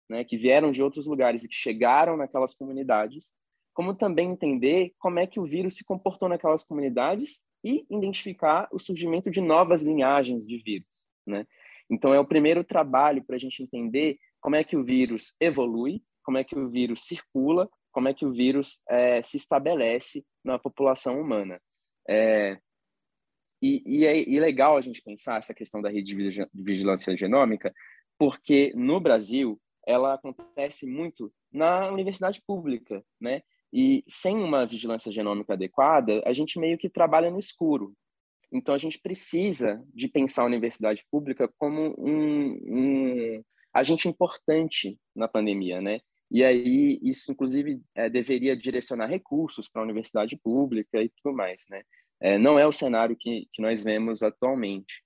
né, 0.08 0.24
que 0.24 0.36
vieram 0.36 0.70
de 0.70 0.82
outros 0.82 1.06
lugares 1.06 1.44
e 1.44 1.48
que 1.48 1.54
chegaram 1.54 2.16
naquelas 2.16 2.54
comunidades, 2.54 3.32
como 3.72 3.94
também 3.94 4.30
entender 4.30 4.92
como 4.98 5.18
é 5.18 5.26
que 5.26 5.38
o 5.38 5.44
vírus 5.44 5.76
se 5.76 5.84
comportou 5.84 6.28
naquelas 6.28 6.64
comunidades 6.64 7.42
e 7.64 7.86
identificar 7.88 8.68
o 8.72 8.78
surgimento 8.78 9.30
de 9.30 9.40
novas 9.40 9.82
linhagens 9.82 10.46
de 10.46 10.58
vírus, 10.58 10.88
né? 11.26 11.46
Então 11.88 12.12
é 12.12 12.20
o 12.20 12.26
primeiro 12.26 12.64
trabalho 12.64 13.24
para 13.24 13.36
a 13.36 13.38
gente 13.38 13.62
entender 13.62 14.18
como 14.40 14.56
é 14.56 14.64
que 14.64 14.76
o 14.76 14.84
vírus 14.84 15.34
evolui, 15.40 16.02
como 16.24 16.38
é 16.38 16.44
que 16.44 16.56
o 16.56 16.68
vírus 16.68 17.02
circula, 17.04 17.68
como 17.92 18.08
é 18.08 18.14
que 18.14 18.24
o 18.24 18.32
vírus 18.32 18.80
é, 18.88 19.22
se 19.22 19.36
estabelece 19.36 20.24
na 20.44 20.58
população 20.58 21.20
humana. 21.20 21.60
É, 22.08 22.58
e, 23.62 23.82
e, 23.84 24.06
é, 24.06 24.28
e 24.28 24.36
é 24.36 24.40
legal 24.40 24.76
a 24.76 24.80
gente 24.80 25.02
pensar 25.02 25.38
essa 25.38 25.54
questão 25.54 25.82
da 25.82 25.90
rede 25.90 26.14
de 26.14 26.46
vigilância 26.54 27.16
genômica, 27.16 27.72
porque 28.18 28.72
no 28.74 29.00
Brasil 29.00 29.60
ela 29.86 30.14
acontece 30.14 30.86
muito 30.86 31.32
na 31.52 31.90
universidade 31.90 32.40
pública, 32.46 33.04
né? 33.20 33.42
E 33.72 34.02
sem 34.08 34.36
uma 34.36 34.66
vigilância 34.66 35.12
genômica 35.12 35.52
adequada, 35.52 36.22
a 36.26 36.32
gente 36.32 36.58
meio 36.58 36.76
que 36.76 36.88
trabalha 36.88 37.30
no 37.30 37.38
escuro. 37.38 37.94
Então 38.52 38.74
a 38.74 38.78
gente 38.78 38.98
precisa 38.98 39.82
de 39.94 40.08
pensar 40.08 40.42
a 40.42 40.46
universidade 40.46 41.04
pública 41.10 41.48
como 41.56 41.94
um, 41.98 42.58
um 42.66 43.44
agente 43.72 44.08
importante 44.08 44.98
na 45.14 45.28
pandemia, 45.28 45.80
né? 45.80 46.00
E 46.30 46.44
aí 46.44 46.98
isso 47.02 47.30
inclusive 47.30 47.80
é, 47.94 48.08
deveria 48.08 48.56
direcionar 48.56 49.06
recursos 49.06 49.68
para 49.68 49.82
a 49.82 49.84
universidade 49.84 50.36
pública 50.36 51.02
e 51.02 51.08
tudo 51.08 51.34
mais, 51.34 51.64
né? 51.70 51.82
É, 52.20 52.38
não 52.38 52.58
é 52.58 52.66
o 52.66 52.72
cenário 52.72 53.16
que, 53.16 53.48
que 53.52 53.62
nós 53.62 53.82
vemos 53.82 54.22
atualmente. 54.22 55.02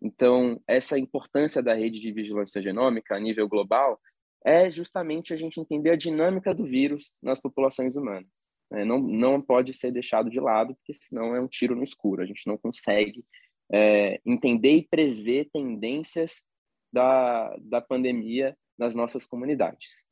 Então, 0.00 0.60
essa 0.66 0.98
importância 0.98 1.62
da 1.62 1.74
rede 1.74 2.00
de 2.00 2.12
vigilância 2.12 2.62
genômica 2.62 3.16
a 3.16 3.20
nível 3.20 3.48
global 3.48 4.00
é 4.44 4.70
justamente 4.70 5.32
a 5.32 5.36
gente 5.36 5.58
entender 5.58 5.90
a 5.90 5.96
dinâmica 5.96 6.54
do 6.54 6.64
vírus 6.64 7.12
nas 7.22 7.40
populações 7.40 7.96
humanas. 7.96 8.28
É, 8.72 8.84
não, 8.84 8.98
não 8.98 9.40
pode 9.40 9.72
ser 9.72 9.90
deixado 9.90 10.30
de 10.30 10.38
lado, 10.38 10.74
porque 10.76 10.92
senão 10.92 11.34
é 11.34 11.40
um 11.40 11.48
tiro 11.48 11.74
no 11.74 11.82
escuro. 11.82 12.22
A 12.22 12.26
gente 12.26 12.46
não 12.46 12.56
consegue 12.56 13.24
é, 13.72 14.20
entender 14.24 14.76
e 14.76 14.86
prever 14.86 15.48
tendências 15.52 16.44
da, 16.92 17.56
da 17.60 17.80
pandemia 17.80 18.56
nas 18.78 18.94
nossas 18.94 19.26
comunidades. 19.26 20.04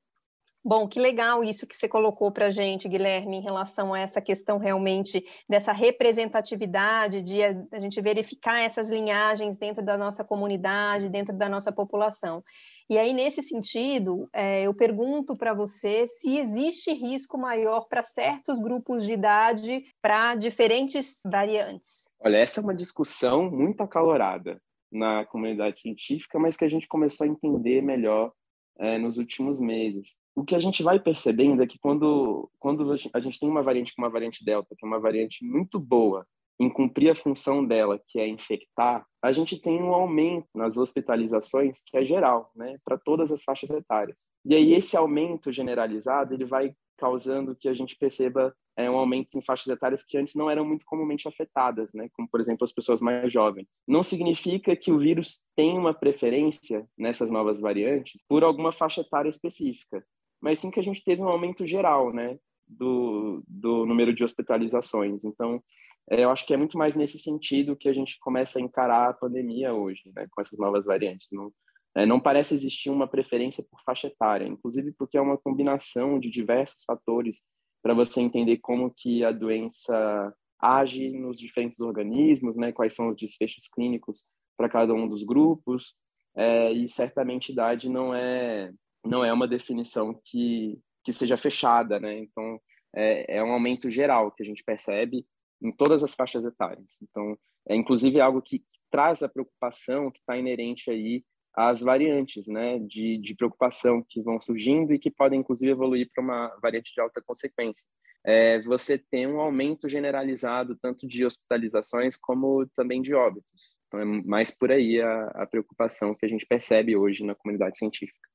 Bom, 0.69 0.89
que 0.89 0.99
legal 0.99 1.45
isso 1.45 1.65
que 1.65 1.77
você 1.77 1.89
colocou 1.89 2.33
para 2.33 2.47
a 2.47 2.51
gente, 2.51 2.89
Guilherme, 2.89 3.37
em 3.37 3.41
relação 3.41 3.95
a 3.95 4.01
essa 4.01 4.21
questão 4.21 4.59
realmente 4.59 5.25
dessa 5.49 5.71
representatividade, 5.71 7.23
de 7.23 7.41
a, 7.41 7.79
gente 7.79 8.01
verificar 8.01 8.59
essas 8.59 8.91
linhagens 8.91 9.57
dentro 9.57 9.81
da 9.81 9.97
nossa 9.97 10.25
comunidade, 10.25 11.09
dentro 11.09 11.33
da 11.37 11.49
nossa 11.49 11.71
população. 11.71 12.43
E 12.91 12.99
aí, 12.99 13.13
nesse 13.13 13.45
sentido, 13.45 14.29
é, 14.33 14.63
eu 14.63 14.75
pergunto 14.75 15.37
para 15.37 15.55
você 15.55 16.05
se 16.05 16.37
existe 16.37 16.93
risco 16.93 17.39
maior 17.39 17.87
para 17.89 18.03
certos 18.03 18.59
grupos 18.59 19.07
de 19.07 19.13
idade 19.13 19.85
para 20.03 20.35
diferentes 20.35 21.21
variantes. 21.25 22.09
Olha, 22.19 22.39
essa 22.39 22.59
é 22.59 22.65
uma 22.65 22.75
discussão 22.75 23.49
muito 23.49 23.85
acalorada 23.85 24.61
na 24.91 25.25
comunidade 25.27 25.81
científica, 25.81 26.41
mas 26.41 26.57
que 26.57 26.65
a 26.65 26.69
gente 26.69 26.89
começou 26.89 27.25
a 27.25 27.31
entender 27.31 27.81
melhor 27.83 28.33
é, 28.81 28.99
nos 28.99 29.17
últimos 29.17 29.61
meses. 29.61 30.17
O 30.37 30.45
que 30.45 30.55
a 30.55 30.59
gente 30.59 30.83
vai 30.83 31.01
percebendo 31.01 31.63
é 31.63 31.67
que 31.67 31.79
quando, 31.79 32.51
quando 32.59 32.93
a 32.93 33.21
gente 33.21 33.41
tem 33.41 33.49
uma 33.49 33.63
variante 33.63 33.95
como 33.95 34.07
a 34.07 34.11
variante 34.11 34.45
Delta, 34.45 34.77
que 34.77 34.85
é 34.85 34.87
uma 34.87 35.01
variante 35.01 35.43
muito 35.43 35.81
boa 35.81 36.27
em 36.61 36.69
cumprir 36.69 37.11
a 37.11 37.15
função 37.15 37.65
dela, 37.65 38.01
que 38.07 38.19
é 38.19 38.29
infectar, 38.29 39.07
a 39.23 39.33
gente 39.33 39.59
tem 39.59 39.83
um 39.83 39.95
aumento 39.95 40.47
nas 40.55 40.77
hospitalizações 40.77 41.83
que 41.87 41.97
é 41.97 42.05
geral, 42.05 42.51
né, 42.55 42.77
para 42.85 42.99
todas 42.99 43.33
as 43.33 43.43
faixas 43.43 43.71
etárias. 43.71 44.29
E 44.45 44.55
aí 44.55 44.75
esse 44.75 44.97
aumento 44.97 45.51
generalizado, 45.51 46.35
ele 46.35 46.45
vai 46.45 46.75
causando 46.99 47.57
que 47.57 47.69
a 47.69 47.75
gente 47.75 47.97
perceba 47.97 48.55
é, 48.77 48.91
um 48.91 48.97
aumento 48.97 49.37
em 49.37 49.43
faixas 49.43 49.69
etárias 49.69 50.05
que 50.05 50.19
antes 50.19 50.35
não 50.35 50.51
eram 50.51 50.65
muito 50.65 50.85
comumente 50.85 51.27
afetadas, 51.27 51.93
né? 51.95 52.09
como, 52.13 52.29
por 52.29 52.41
exemplo, 52.41 52.65
as 52.65 52.73
pessoas 52.73 53.01
mais 53.01 53.33
jovens. 53.33 53.67
Não 53.87 54.03
significa 54.03 54.77
que 54.77 54.93
o 54.93 54.99
vírus 54.99 55.41
tem 55.55 55.79
uma 55.79 55.95
preferência 55.95 56.87
nessas 56.97 57.31
novas 57.31 57.59
variantes 57.59 58.23
por 58.29 58.45
alguma 58.45 58.73
faixa 58.73 59.01
etária 59.01 59.29
específica, 59.29 60.05
mas 60.41 60.59
sim 60.59 60.71
que 60.71 60.81
a 60.81 60.83
gente 60.83 61.03
teve 61.05 61.23
um 61.23 61.29
aumento 61.29 61.67
geral 61.67 62.13
né? 62.13 62.39
do, 62.67 63.43
do 63.47 63.87
número 63.87 64.15
de 64.15 64.25
hospitalizações. 64.25 65.25
Então, 65.25 65.63
é, 66.11 66.25
eu 66.25 66.31
acho 66.31 66.47
que 66.47 66.55
é 66.55 66.57
muito 66.57 66.77
mais 66.77 66.97
nesse 66.97 67.19
sentido 67.19 67.77
que 67.77 67.89
a 67.89 67.93
gente 67.93 68.19
começa 68.21 68.59
a 68.59 68.63
encarar 68.63 69.11
a 69.11 69.15
pandemia 69.15 69.75
hoje, 69.75 70.11
né? 70.15 70.27
com 70.31 70.41
essas 70.41 70.59
novas 70.59 70.85
variantes. 70.85 71.29
Não, 71.33 71.53
é, 71.95 72.05
não 72.05 72.21
parece 72.21 72.55
existir 72.55 72.91
uma 72.91 73.09
preferência 73.09 73.65
por 73.71 73.81
faixa 73.83 74.09
etária, 74.09 74.47
inclusive 74.47 74.93
porque 74.93 75.17
é 75.17 75.21
uma 75.21 75.39
combinação 75.39 76.19
de 76.19 76.31
diversos 76.31 76.85
fatores 76.85 77.43
para 77.83 77.95
você 77.95 78.21
entender 78.21 78.59
como 78.59 78.93
que 78.95 79.25
a 79.25 79.31
doença 79.31 80.35
age 80.61 81.11
nos 81.11 81.39
diferentes 81.39 81.81
organismos, 81.81 82.57
né? 82.57 82.73
Quais 82.73 82.95
são 82.95 83.11
os 83.11 83.17
desfechos 83.17 83.69
clínicos 83.69 84.25
para 84.57 84.69
cada 84.69 84.93
um 84.93 85.09
dos 85.09 85.23
grupos. 85.23 85.95
É, 86.35 86.73
e 86.73 86.89
certamente 86.89 87.53
idade 87.53 87.89
não 87.89 88.15
é 88.15 88.71
não 89.07 89.25
é 89.25 89.33
uma 89.33 89.49
definição 89.49 90.21
que 90.25 90.79
que 91.05 91.13
seja 91.13 91.37
fechada, 91.37 92.01
né? 92.01 92.19
Então 92.19 92.61
é, 92.95 93.37
é 93.37 93.45
um 93.45 93.53
aumento 93.53 93.89
geral 93.89 94.33
que 94.33 94.43
a 94.43 94.47
gente 94.47 94.65
percebe 94.65 95.25
em 95.63 95.71
todas 95.71 96.03
as 96.03 96.15
faixas 96.15 96.45
etárias. 96.45 97.01
Então 97.03 97.39
é 97.69 97.77
inclusive 97.77 98.21
algo 98.21 98.43
que, 98.43 98.59
que 98.59 98.79
traz 98.91 99.23
a 99.23 99.29
preocupação 99.29 100.11
que 100.11 100.19
está 100.19 100.37
inerente 100.37 100.91
aí 100.91 101.25
as 101.57 101.81
variantes 101.81 102.47
né, 102.47 102.79
de, 102.81 103.17
de 103.17 103.35
preocupação 103.35 104.05
que 104.07 104.21
vão 104.21 104.39
surgindo 104.39 104.93
e 104.93 104.99
que 104.99 105.11
podem, 105.11 105.41
inclusive, 105.41 105.73
evoluir 105.73 106.11
para 106.15 106.23
uma 106.23 106.55
variante 106.61 106.93
de 106.95 107.01
alta 107.01 107.23
consequência. 107.23 107.89
É, 108.23 108.61
você 108.63 108.99
tem 108.99 109.27
um 109.27 109.41
aumento 109.41 109.89
generalizado 109.89 110.77
tanto 110.83 111.09
de 111.09 111.25
hospitalizações 111.25 112.17
como 112.19 112.67
também 112.77 113.01
de 113.01 113.15
óbitos. 113.15 113.75
Então, 113.87 114.01
é 114.01 114.05
mais 114.05 114.51
por 114.51 114.71
aí 114.71 115.01
a, 115.01 115.29
a 115.29 115.47
preocupação 115.47 116.15
que 116.15 116.27
a 116.27 116.29
gente 116.29 116.45
percebe 116.45 116.95
hoje 116.95 117.25
na 117.25 117.35
comunidade 117.35 117.79
científica. 117.79 118.29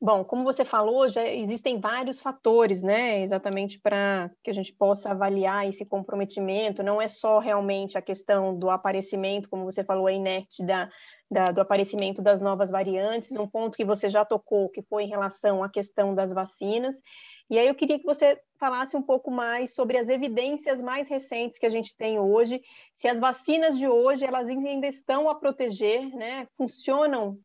Bom, 0.00 0.24
como 0.24 0.44
você 0.44 0.64
falou, 0.64 1.08
já 1.08 1.26
existem 1.26 1.80
vários 1.80 2.20
fatores, 2.22 2.82
né, 2.82 3.20
exatamente 3.20 3.80
para 3.80 4.30
que 4.44 4.50
a 4.50 4.52
gente 4.52 4.72
possa 4.72 5.10
avaliar 5.10 5.68
esse 5.68 5.84
comprometimento. 5.84 6.84
Não 6.84 7.02
é 7.02 7.08
só 7.08 7.40
realmente 7.40 7.98
a 7.98 8.02
questão 8.02 8.56
do 8.56 8.70
aparecimento, 8.70 9.50
como 9.50 9.64
você 9.64 9.82
falou, 9.82 10.06
a 10.06 10.12
inerte 10.12 10.64
da, 10.64 10.88
da, 11.28 11.46
do 11.46 11.60
aparecimento 11.60 12.22
das 12.22 12.40
novas 12.40 12.70
variantes, 12.70 13.36
um 13.36 13.48
ponto 13.48 13.76
que 13.76 13.84
você 13.84 14.08
já 14.08 14.24
tocou, 14.24 14.68
que 14.68 14.82
foi 14.82 15.02
em 15.02 15.08
relação 15.08 15.64
à 15.64 15.68
questão 15.68 16.14
das 16.14 16.32
vacinas. 16.32 17.02
E 17.50 17.58
aí 17.58 17.66
eu 17.66 17.74
queria 17.74 17.98
que 17.98 18.06
você 18.06 18.40
falasse 18.56 18.96
um 18.96 19.02
pouco 19.02 19.32
mais 19.32 19.74
sobre 19.74 19.98
as 19.98 20.08
evidências 20.08 20.80
mais 20.80 21.08
recentes 21.08 21.58
que 21.58 21.66
a 21.66 21.70
gente 21.70 21.96
tem 21.96 22.20
hoje, 22.20 22.60
se 22.94 23.08
as 23.08 23.18
vacinas 23.18 23.76
de 23.76 23.88
hoje 23.88 24.24
elas 24.24 24.48
ainda 24.48 24.86
estão 24.86 25.28
a 25.28 25.34
proteger, 25.34 26.08
né, 26.14 26.46
funcionam 26.56 27.36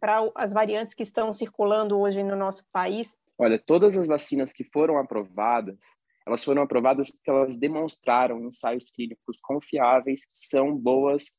para 0.00 0.30
as 0.34 0.52
variantes 0.52 0.94
que 0.94 1.02
estão 1.02 1.32
circulando 1.32 1.98
hoje 1.98 2.22
no 2.22 2.36
nosso 2.36 2.64
país? 2.72 3.18
Olha, 3.38 3.58
todas 3.58 3.96
as 3.96 4.06
vacinas 4.06 4.52
que 4.52 4.64
foram 4.64 4.98
aprovadas, 4.98 5.78
elas 6.26 6.44
foram 6.44 6.62
aprovadas 6.62 7.10
porque 7.10 7.30
elas 7.30 7.58
demonstraram 7.58 8.42
ensaios 8.42 8.90
clínicos 8.90 9.40
confiáveis 9.40 10.24
que 10.24 10.36
são 10.36 10.76
boas 10.76 11.34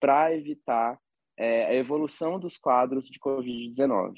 para 0.00 0.34
evitar 0.34 0.98
é, 1.38 1.66
a 1.66 1.74
evolução 1.74 2.38
dos 2.38 2.56
quadros 2.56 3.06
de 3.06 3.18
Covid-19. 3.18 4.14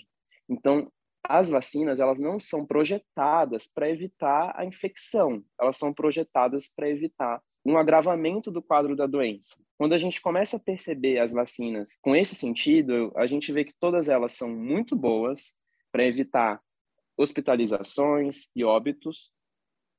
Então, 0.48 0.90
as 1.22 1.50
vacinas, 1.50 2.00
elas 2.00 2.18
não 2.18 2.40
são 2.40 2.64
projetadas 2.64 3.66
para 3.66 3.90
evitar 3.90 4.52
a 4.56 4.64
infecção, 4.64 5.44
elas 5.60 5.76
são 5.76 5.92
projetadas 5.92 6.68
para 6.74 6.88
evitar 6.88 7.42
um 7.68 7.76
agravamento 7.76 8.50
do 8.50 8.62
quadro 8.62 8.96
da 8.96 9.06
doença. 9.06 9.62
Quando 9.76 9.92
a 9.92 9.98
gente 9.98 10.22
começa 10.22 10.56
a 10.56 10.60
perceber 10.60 11.18
as 11.18 11.32
vacinas 11.32 11.98
com 12.00 12.16
esse 12.16 12.34
sentido, 12.34 13.12
a 13.14 13.26
gente 13.26 13.52
vê 13.52 13.62
que 13.62 13.74
todas 13.78 14.08
elas 14.08 14.32
são 14.32 14.48
muito 14.48 14.96
boas 14.96 15.54
para 15.92 16.02
evitar 16.02 16.62
hospitalizações 17.14 18.48
e 18.56 18.64
óbitos. 18.64 19.30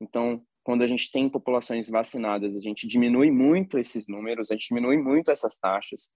Então, 0.00 0.42
quando 0.64 0.82
a 0.82 0.86
gente 0.88 1.12
tem 1.12 1.28
populações 1.28 1.88
vacinadas, 1.88 2.56
a 2.56 2.60
gente 2.60 2.88
diminui 2.88 3.30
muito 3.30 3.78
esses 3.78 4.08
números, 4.08 4.50
a 4.50 4.54
gente 4.54 4.66
diminui 4.68 4.98
muito 4.98 5.30
essas 5.30 5.56
taxas, 5.56 6.10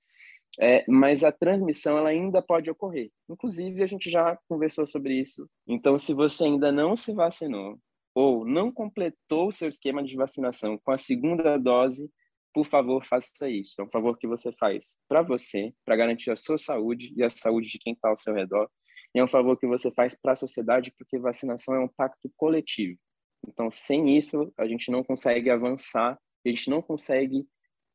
é, 0.61 0.84
mas 0.88 1.23
a 1.23 1.30
transmissão 1.30 1.96
ela 1.96 2.08
ainda 2.08 2.42
pode 2.42 2.68
ocorrer. 2.68 3.12
Inclusive, 3.28 3.80
a 3.80 3.87
gente 3.87 4.11
já 4.11 4.37
conversou 4.49 4.88
sobre 4.88 5.20
isso. 5.20 5.49
Então, 5.68 6.00
se 6.00 6.12
você 6.12 6.44
ainda 6.44 6.73
não 6.73 6.96
se 6.96 7.12
vacinou 7.12 7.78
ou 8.14 8.44
não 8.44 8.71
completou 8.71 9.49
o 9.49 9.52
seu 9.52 9.68
esquema 9.68 10.02
de 10.02 10.16
vacinação 10.16 10.78
com 10.78 10.92
a 10.92 10.99
segunda 10.99 11.59
dose, 11.59 12.09
por 12.52 12.64
favor, 12.64 13.04
faça 13.04 13.50
isso. 13.50 13.80
É 13.80 13.85
um 13.85 13.90
favor 13.90 14.16
que 14.16 14.28
você 14.28 14.52
faz 14.52 14.97
para 15.09 15.23
você, 15.23 15.75
para 15.85 15.97
garantir 15.97 16.30
a 16.30 16.37
sua 16.37 16.56
saúde 16.56 17.12
e 17.16 17.25
a 17.25 17.28
saúde 17.28 17.68
de 17.68 17.78
quem 17.78 17.92
está 17.92 18.09
ao 18.09 18.16
seu 18.16 18.33
redor. 18.33 18.71
E 19.12 19.18
é 19.18 19.25
um 19.25 19.28
favor 19.28 19.59
que 19.59 19.66
você 19.66 19.90
faz 19.90 20.14
para 20.14 20.33
a 20.33 20.37
sociedade, 20.37 20.92
porque 20.97 21.18
vacinação 21.18 21.75
é 21.75 21.80
um 21.80 21.88
pacto 21.88 22.30
coletivo. 22.37 22.97
Então, 23.47 23.71
sem 23.71 24.16
isso, 24.16 24.52
a 24.56 24.66
gente 24.66 24.90
não 24.90 25.02
consegue 25.02 25.50
avançar, 25.50 26.18
a 26.44 26.49
gente 26.49 26.71
não 26.71 26.80
consegue 26.80 27.47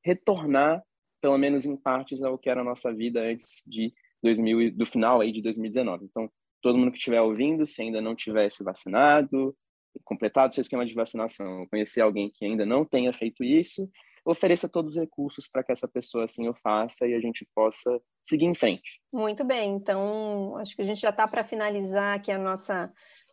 retornar, 0.03 0.83
pelo 1.21 1.37
menos 1.37 1.65
em 1.65 1.75
partes, 1.75 2.21
ao 2.21 2.37
que 2.37 2.49
era 2.49 2.61
a 2.61 2.63
nossa 2.63 2.93
vida 2.93 3.21
antes 3.21 3.63
de 3.65 3.93
2000, 4.21 4.75
do 4.75 4.85
final 4.85 5.21
aí 5.21 5.31
de 5.31 5.41
2019. 5.41 6.05
Então, 6.05 6.29
todo 6.61 6.77
mundo 6.77 6.91
que 6.91 6.97
estiver 6.97 7.21
ouvindo, 7.21 7.65
se 7.65 7.81
ainda 7.81 8.01
não 8.01 8.15
tivesse 8.15 8.63
vacinado, 8.63 9.55
completado 10.03 10.53
seu 10.53 10.61
esquema 10.61 10.85
de 10.85 10.93
vacinação, 10.93 11.65
conhecer 11.69 12.01
alguém 12.01 12.31
que 12.33 12.45
ainda 12.45 12.65
não 12.65 12.85
tenha 12.85 13.13
feito 13.13 13.43
isso, 13.43 13.89
ofereça 14.25 14.69
todos 14.69 14.91
os 14.91 14.97
recursos 14.97 15.47
para 15.47 15.63
que 15.63 15.71
essa 15.71 15.87
pessoa 15.87 16.25
assim 16.25 16.47
o 16.47 16.53
faça 16.53 17.07
e 17.07 17.13
a 17.13 17.19
gente 17.19 17.47
possa 17.55 17.99
seguir 18.23 18.45
em 18.45 18.55
frente. 18.55 19.01
Muito 19.13 19.43
bem, 19.43 19.75
então 19.75 20.57
acho 20.57 20.75
que 20.75 20.81
a 20.81 20.85
gente 20.85 21.01
já 21.01 21.09
está 21.09 21.27
para 21.27 21.43
finalizar 21.43 22.15
aqui 22.15 22.31
a 22.31 22.37
nossa 22.37 22.91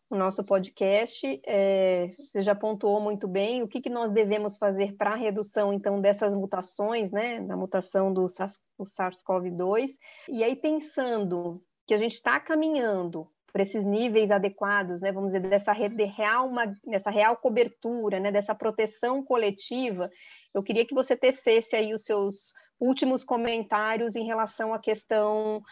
o 0.09 0.17
nosso 0.17 0.45
podcast. 0.45 1.41
É, 1.45 2.09
você 2.33 2.41
já 2.41 2.55
pontuou 2.55 3.01
muito 3.01 3.27
bem 3.27 3.63
o 3.63 3.69
que, 3.69 3.81
que 3.81 3.91
nós 3.91 4.11
devemos 4.13 4.57
fazer 4.57 4.97
para 4.97 5.13
a 5.13 5.17
redução, 5.17 5.73
então, 5.73 6.01
dessas 6.01 6.35
mutações, 6.35 7.11
né, 7.11 7.41
da 7.41 7.57
mutação 7.57 8.13
do 8.13 8.27
SARS-CoV-2. 8.27 9.91
E 10.29 10.45
aí, 10.45 10.55
pensando 10.57 11.63
que 11.87 11.95
a 11.95 11.99
gente 11.99 12.15
está 12.15 12.39
caminhando 12.41 13.29
por 13.57 13.63
esses 13.63 13.87
níveis 13.87 14.31
adequados, 14.31 15.01
né, 15.01 15.11
vamos 15.11 15.33
dizer, 15.33 15.49
dessa 15.49 15.73
real, 15.73 16.47
uma, 16.47 16.67
dessa 16.85 17.09
real 17.09 17.39
cobertura, 17.39 18.21
né, 18.21 18.31
dessa 18.31 18.55
proteção 18.55 19.25
coletiva, 19.25 20.11
eu 20.53 20.63
queria 20.63 20.85
que 20.85 20.95
você 20.95 21.17
tecesse 21.17 21.75
aí 21.75 21.95
os 21.95 22.03
seus 22.03 22.53
últimos 22.79 23.25
comentários 23.25 24.15
em 24.15 24.27
relação 24.27 24.75
à 24.75 24.79
questão 24.79 25.63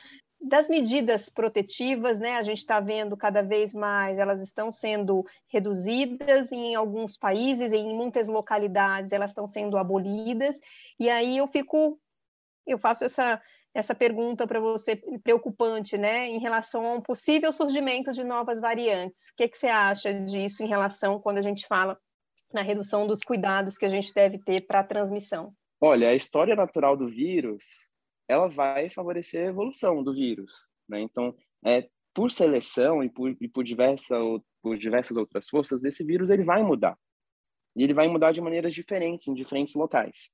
das 0.41 0.67
medidas 0.67 1.29
protetivas, 1.29 2.19
né? 2.19 2.37
A 2.37 2.43
gente 2.43 2.59
está 2.59 2.81
vendo 2.81 3.19
cada 3.19 3.43
vez 3.43 3.75
mais 3.75 4.19
elas 4.19 4.43
estão 4.43 4.73
sendo 4.73 5.23
reduzidas 5.49 6.53
em 6.53 6.75
alguns 6.75 7.19
países, 7.19 7.71
em 7.71 7.95
muitas 7.95 8.29
localidades 8.29 9.13
elas 9.13 9.31
estão 9.31 9.47
sendo 9.47 9.77
abolidas. 9.77 10.59
E 10.99 11.11
aí 11.11 11.37
eu 11.37 11.47
fico, 11.47 12.01
eu 12.67 12.79
faço 12.79 13.05
essa 13.05 13.39
essa 13.75 13.95
pergunta 13.95 14.47
para 14.47 14.61
você 14.61 14.97
preocupante, 15.23 15.99
né, 15.99 16.29
em 16.29 16.39
relação 16.39 16.87
a 16.87 16.95
um 16.95 17.01
possível 17.01 17.51
surgimento 17.51 18.13
de 18.13 18.23
novas 18.23 18.61
variantes. 18.61 19.31
O 19.31 19.37
que, 19.37 19.49
que 19.49 19.59
você 19.59 19.67
acha 19.67 20.15
disso 20.15 20.63
em 20.63 20.69
relação 20.69 21.21
quando 21.21 21.39
a 21.39 21.43
gente 21.43 21.67
fala 21.67 21.99
na 22.53 22.63
redução 22.63 23.07
dos 23.07 23.19
cuidados 23.19 23.77
que 23.77 23.85
a 23.85 23.89
gente 23.89 24.15
deve 24.15 24.39
ter 24.39 24.61
para 24.65 24.81
a 24.81 24.85
transmissão? 24.85 25.53
Olha, 25.81 26.11
a 26.11 26.15
história 26.15 26.55
natural 26.55 26.97
do 26.97 27.09
vírus 27.09 27.89
ela 28.29 28.49
vai 28.49 28.89
favorecer 28.89 29.47
a 29.47 29.51
evolução 29.51 30.03
do 30.03 30.15
vírus. 30.15 30.53
Né? 30.89 31.01
Então, 31.01 31.35
é, 31.65 31.89
por 32.15 32.31
seleção 32.31 33.03
e 33.03 33.11
por, 33.11 33.31
e 33.41 33.49
por, 33.49 33.65
por 34.63 34.77
diversas 34.77 35.17
outras 35.17 35.49
forças, 35.49 35.85
esse 35.85 36.05
vírus 36.05 36.31
ele 36.31 36.45
vai 36.45 36.63
mudar. 36.63 36.97
E 37.77 37.83
ele 37.83 37.93
vai 37.93 38.07
mudar 38.07 38.31
de 38.31 38.41
maneiras 38.41 38.73
diferentes 38.73 39.27
em 39.27 39.35
diferentes 39.35 39.75
locais. 39.75 40.31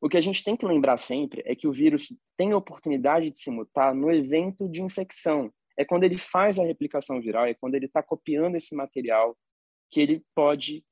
O 0.00 0.08
que 0.08 0.16
a 0.16 0.20
gente 0.20 0.44
tem 0.44 0.56
que 0.56 0.66
lembrar 0.66 0.96
sempre 0.96 1.42
é 1.44 1.54
que 1.54 1.66
o 1.66 1.72
vírus 1.72 2.12
tem 2.36 2.52
a 2.52 2.56
oportunidade 2.56 3.30
de 3.30 3.38
se 3.38 3.50
mutar 3.50 3.94
no 3.94 4.10
evento 4.10 4.68
de 4.68 4.82
infecção. 4.82 5.52
É 5.76 5.84
quando 5.84 6.04
ele 6.04 6.16
faz 6.16 6.58
a 6.58 6.64
replicação 6.64 7.20
viral, 7.20 7.46
é 7.46 7.54
quando 7.54 7.74
ele 7.74 7.86
está 7.86 8.02
copiando 8.02 8.56
esse 8.56 8.74
material 8.74 9.36
que 9.90 10.00
ele 10.00 10.24
pode 10.34 10.84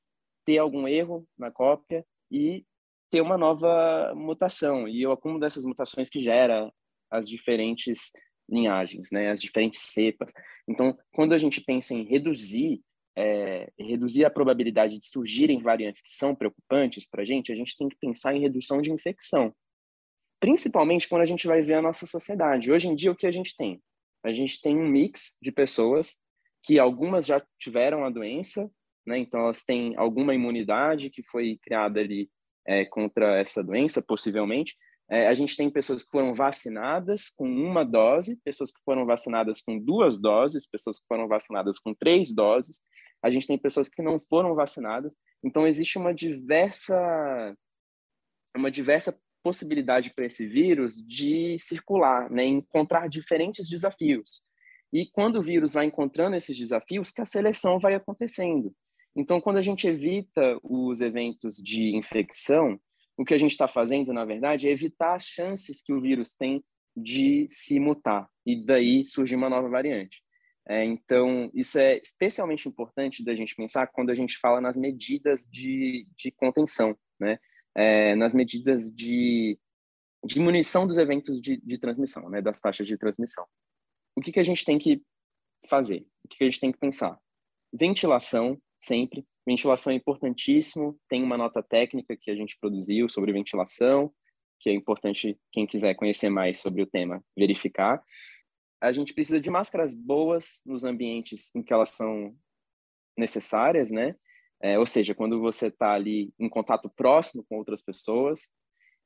ter 0.44 0.58
algum 0.58 0.86
erro 0.86 1.26
na 1.38 1.50
cópia 1.50 2.04
e 2.30 2.64
ter 3.10 3.20
uma 3.20 3.38
nova 3.38 4.12
mutação 4.14 4.88
e 4.88 5.06
o 5.06 5.12
acúmulo 5.12 5.40
dessas 5.40 5.64
mutações 5.64 6.10
que 6.10 6.20
gera 6.20 6.72
as 7.10 7.28
diferentes 7.28 8.12
linhagens, 8.48 9.10
né, 9.10 9.30
as 9.30 9.40
diferentes 9.40 9.80
cepas. 9.80 10.32
Então, 10.68 10.96
quando 11.12 11.32
a 11.32 11.38
gente 11.38 11.60
pensa 11.60 11.94
em 11.94 12.04
reduzir 12.04 12.82
é, 13.16 13.70
reduzir 13.78 14.24
a 14.24 14.30
probabilidade 14.30 14.98
de 14.98 15.06
surgirem 15.06 15.62
variantes 15.62 16.02
que 16.02 16.10
são 16.10 16.34
preocupantes 16.34 17.06
para 17.08 17.22
a 17.22 17.24
gente, 17.24 17.52
a 17.52 17.56
gente 17.56 17.76
tem 17.76 17.88
que 17.88 17.96
pensar 17.96 18.34
em 18.34 18.40
redução 18.40 18.80
de 18.80 18.92
infecção, 18.92 19.54
principalmente 20.40 21.08
quando 21.08 21.22
a 21.22 21.26
gente 21.26 21.46
vai 21.46 21.62
ver 21.62 21.74
a 21.74 21.82
nossa 21.82 22.06
sociedade. 22.06 22.72
Hoje 22.72 22.88
em 22.88 22.94
dia, 22.94 23.12
o 23.12 23.16
que 23.16 23.26
a 23.26 23.32
gente 23.32 23.56
tem? 23.56 23.80
A 24.22 24.32
gente 24.32 24.60
tem 24.60 24.76
um 24.76 24.88
mix 24.88 25.36
de 25.40 25.52
pessoas 25.52 26.18
que 26.62 26.78
algumas 26.78 27.26
já 27.26 27.44
tiveram 27.58 28.04
a 28.04 28.10
doença, 28.10 28.70
né? 29.06 29.18
Então 29.18 29.40
elas 29.40 29.62
têm 29.62 29.94
alguma 29.96 30.34
imunidade 30.34 31.10
que 31.10 31.22
foi 31.22 31.58
criada 31.62 32.00
ali 32.00 32.30
é, 32.66 32.84
contra 32.84 33.38
essa 33.38 33.62
doença, 33.62 34.02
possivelmente. 34.02 34.74
É, 35.10 35.28
a 35.28 35.34
gente 35.34 35.56
tem 35.56 35.70
pessoas 35.70 36.02
que 36.02 36.10
foram 36.10 36.34
vacinadas 36.34 37.28
com 37.28 37.46
uma 37.46 37.84
dose, 37.84 38.36
pessoas 38.42 38.72
que 38.72 38.80
foram 38.84 39.04
vacinadas 39.04 39.60
com 39.60 39.78
duas 39.78 40.18
doses, 40.18 40.66
pessoas 40.66 40.98
que 40.98 41.04
foram 41.06 41.28
vacinadas 41.28 41.78
com 41.78 41.94
três 41.94 42.32
doses. 42.32 42.80
A 43.22 43.30
gente 43.30 43.46
tem 43.46 43.58
pessoas 43.58 43.88
que 43.88 44.02
não 44.02 44.18
foram 44.18 44.54
vacinadas. 44.54 45.14
Então 45.42 45.66
existe 45.66 45.98
uma 45.98 46.14
diversa 46.14 47.54
uma 48.56 48.70
diversa 48.70 49.18
possibilidade 49.42 50.14
para 50.14 50.24
esse 50.24 50.46
vírus 50.46 50.96
de 51.06 51.58
circular, 51.58 52.30
né, 52.30 52.44
encontrar 52.44 53.08
diferentes 53.08 53.68
desafios. 53.68 54.42
E 54.92 55.06
quando 55.10 55.36
o 55.36 55.42
vírus 55.42 55.74
vai 55.74 55.86
encontrando 55.86 56.36
esses 56.36 56.56
desafios, 56.56 57.10
que 57.10 57.20
a 57.20 57.26
seleção 57.26 57.78
vai 57.78 57.94
acontecendo. 57.94 58.74
Então, 59.14 59.40
quando 59.40 59.58
a 59.58 59.62
gente 59.62 59.86
evita 59.86 60.58
os 60.62 61.00
eventos 61.00 61.56
de 61.56 61.96
infecção, 61.96 62.80
o 63.16 63.24
que 63.24 63.34
a 63.34 63.38
gente 63.38 63.52
está 63.52 63.68
fazendo, 63.68 64.12
na 64.12 64.24
verdade, 64.24 64.68
é 64.68 64.72
evitar 64.72 65.14
as 65.14 65.24
chances 65.24 65.80
que 65.82 65.92
o 65.92 66.00
vírus 66.00 66.34
tem 66.34 66.64
de 66.96 67.46
se 67.48 67.78
mutar 67.80 68.28
e 68.46 68.64
daí 68.64 69.04
surgir 69.04 69.36
uma 69.36 69.50
nova 69.50 69.68
variante. 69.68 70.22
É, 70.66 70.84
então, 70.84 71.50
isso 71.54 71.78
é 71.78 71.98
especialmente 71.98 72.68
importante 72.68 73.22
da 73.22 73.34
gente 73.34 73.54
pensar 73.54 73.86
quando 73.88 74.10
a 74.10 74.14
gente 74.14 74.38
fala 74.38 74.60
nas 74.60 74.76
medidas 74.76 75.46
de, 75.50 76.06
de 76.16 76.30
contenção, 76.30 76.96
né? 77.20 77.38
É, 77.76 78.14
nas 78.14 78.32
medidas 78.32 78.90
de 78.90 79.58
diminuição 80.24 80.86
dos 80.86 80.96
eventos 80.96 81.40
de, 81.40 81.58
de 81.58 81.78
transmissão, 81.78 82.28
né? 82.30 82.40
das 82.40 82.60
taxas 82.60 82.86
de 82.86 82.96
transmissão. 82.96 83.44
O 84.16 84.20
que, 84.20 84.32
que 84.32 84.40
a 84.40 84.44
gente 84.44 84.64
tem 84.64 84.78
que 84.78 85.02
fazer? 85.68 86.06
O 86.24 86.28
que, 86.28 86.38
que 86.38 86.44
a 86.44 86.48
gente 86.48 86.60
tem 86.60 86.72
que 86.72 86.78
pensar? 86.78 87.18
Ventilação 87.72 88.60
sempre. 88.80 89.26
Ventilação 89.46 89.92
é 89.92 89.96
importantíssimo. 89.96 90.98
Tem 91.08 91.22
uma 91.22 91.36
nota 91.36 91.62
técnica 91.62 92.16
que 92.16 92.30
a 92.30 92.34
gente 92.34 92.56
produziu 92.58 93.08
sobre 93.08 93.32
ventilação, 93.32 94.12
que 94.58 94.70
é 94.70 94.72
importante 94.72 95.38
quem 95.52 95.66
quiser 95.66 95.94
conhecer 95.94 96.30
mais 96.30 96.58
sobre 96.58 96.82
o 96.82 96.86
tema 96.86 97.22
verificar. 97.36 98.02
A 98.80 98.90
gente 98.90 99.12
precisa 99.12 99.40
de 99.40 99.50
máscaras 99.50 99.94
boas 99.94 100.62
nos 100.64 100.84
ambientes 100.84 101.54
em 101.54 101.62
que 101.62 101.72
elas 101.72 101.90
são 101.90 102.34
necessárias, 103.16 103.90
né? 103.90 104.16
É, 104.62 104.78
ou 104.78 104.86
seja, 104.86 105.14
quando 105.14 105.40
você 105.40 105.66
está 105.66 105.92
ali 105.92 106.32
em 106.38 106.48
contato 106.48 106.88
próximo 106.88 107.44
com 107.48 107.58
outras 107.58 107.82
pessoas. 107.82 108.50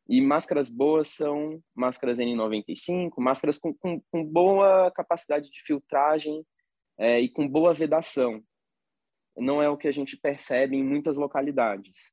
E 0.08 0.20
máscaras 0.22 0.70
boas 0.70 1.08
são 1.08 1.60
máscaras 1.74 2.18
N95, 2.18 3.10
máscaras 3.18 3.58
com, 3.58 3.74
com, 3.74 4.00
com 4.10 4.24
boa 4.24 4.90
capacidade 4.92 5.50
de 5.50 5.62
filtragem 5.62 6.46
é, 6.96 7.20
e 7.20 7.28
com 7.28 7.46
boa 7.46 7.74
vedação 7.74 8.42
não 9.38 9.62
é 9.62 9.68
o 9.68 9.76
que 9.76 9.88
a 9.88 9.92
gente 9.92 10.16
percebe 10.16 10.76
em 10.76 10.84
muitas 10.84 11.16
localidades. 11.16 12.12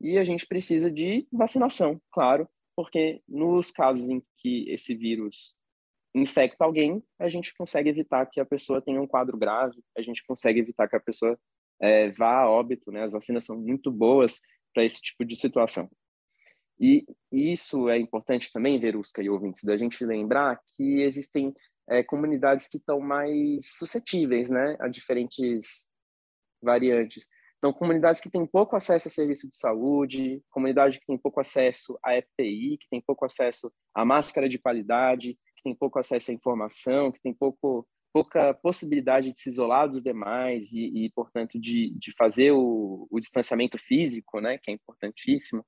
E 0.00 0.18
a 0.18 0.24
gente 0.24 0.46
precisa 0.46 0.90
de 0.90 1.26
vacinação, 1.30 2.00
claro, 2.10 2.48
porque 2.74 3.20
nos 3.28 3.70
casos 3.70 4.08
em 4.08 4.22
que 4.38 4.70
esse 4.70 4.94
vírus 4.94 5.54
infecta 6.14 6.64
alguém, 6.64 7.02
a 7.18 7.28
gente 7.28 7.54
consegue 7.54 7.90
evitar 7.90 8.26
que 8.26 8.40
a 8.40 8.44
pessoa 8.44 8.80
tenha 8.80 9.00
um 9.00 9.06
quadro 9.06 9.36
grave, 9.36 9.82
a 9.96 10.02
gente 10.02 10.24
consegue 10.26 10.60
evitar 10.60 10.88
que 10.88 10.96
a 10.96 11.00
pessoa 11.00 11.38
é, 11.80 12.10
vá 12.10 12.40
a 12.40 12.50
óbito, 12.50 12.90
né? 12.90 13.02
As 13.02 13.12
vacinas 13.12 13.44
são 13.44 13.56
muito 13.58 13.90
boas 13.90 14.40
para 14.74 14.84
esse 14.84 15.00
tipo 15.00 15.24
de 15.24 15.36
situação. 15.36 15.88
E 16.80 17.04
isso 17.30 17.90
é 17.90 17.98
importante 17.98 18.50
também, 18.50 18.80
Verusca 18.80 19.22
e 19.22 19.28
ouvintes, 19.28 19.62
da 19.62 19.76
gente 19.76 20.04
lembrar 20.04 20.58
que 20.74 21.02
existem 21.02 21.54
é, 21.88 22.02
comunidades 22.02 22.68
que 22.68 22.78
estão 22.78 23.00
mais 23.00 23.74
suscetíveis, 23.76 24.48
né, 24.48 24.76
a 24.80 24.88
diferentes 24.88 25.89
variantes. 26.62 27.28
Então, 27.58 27.72
comunidades 27.72 28.20
que 28.20 28.30
têm 28.30 28.46
pouco 28.46 28.74
acesso 28.74 29.08
a 29.08 29.10
serviço 29.10 29.46
de 29.46 29.54
saúde, 29.54 30.42
comunidade 30.50 30.98
que 30.98 31.06
tem 31.06 31.18
pouco 31.18 31.40
acesso 31.40 31.98
a 32.02 32.16
EPI, 32.16 32.78
que 32.78 32.88
tem 32.90 33.02
pouco 33.02 33.24
acesso 33.24 33.70
a 33.94 34.04
máscara 34.04 34.48
de 34.48 34.58
qualidade, 34.58 35.38
que 35.56 35.62
tem 35.64 35.74
pouco 35.74 35.98
acesso 35.98 36.30
à 36.30 36.34
informação, 36.34 37.12
que 37.12 37.20
tem 37.20 37.34
pouco 37.34 37.86
pouca 38.12 38.52
possibilidade 38.54 39.32
de 39.32 39.38
se 39.38 39.48
isolar 39.48 39.88
dos 39.88 40.02
demais 40.02 40.72
e, 40.72 41.04
e 41.04 41.10
portanto, 41.10 41.60
de, 41.60 41.90
de 41.90 42.12
fazer 42.18 42.50
o, 42.52 43.06
o, 43.10 43.18
distanciamento 43.18 43.78
físico, 43.78 44.40
né, 44.40 44.58
que 44.58 44.70
é 44.70 44.74
importantíssimo. 44.74 45.64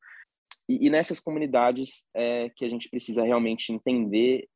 E, 0.68 0.86
e 0.86 0.90
nessas 0.90 1.20
comunidades 1.20 2.06
é 2.14 2.50
que 2.50 2.64
a 2.64 2.68
gente 2.68 2.88
precisa 2.88 3.22
realmente 3.22 3.72
entender 3.72 4.48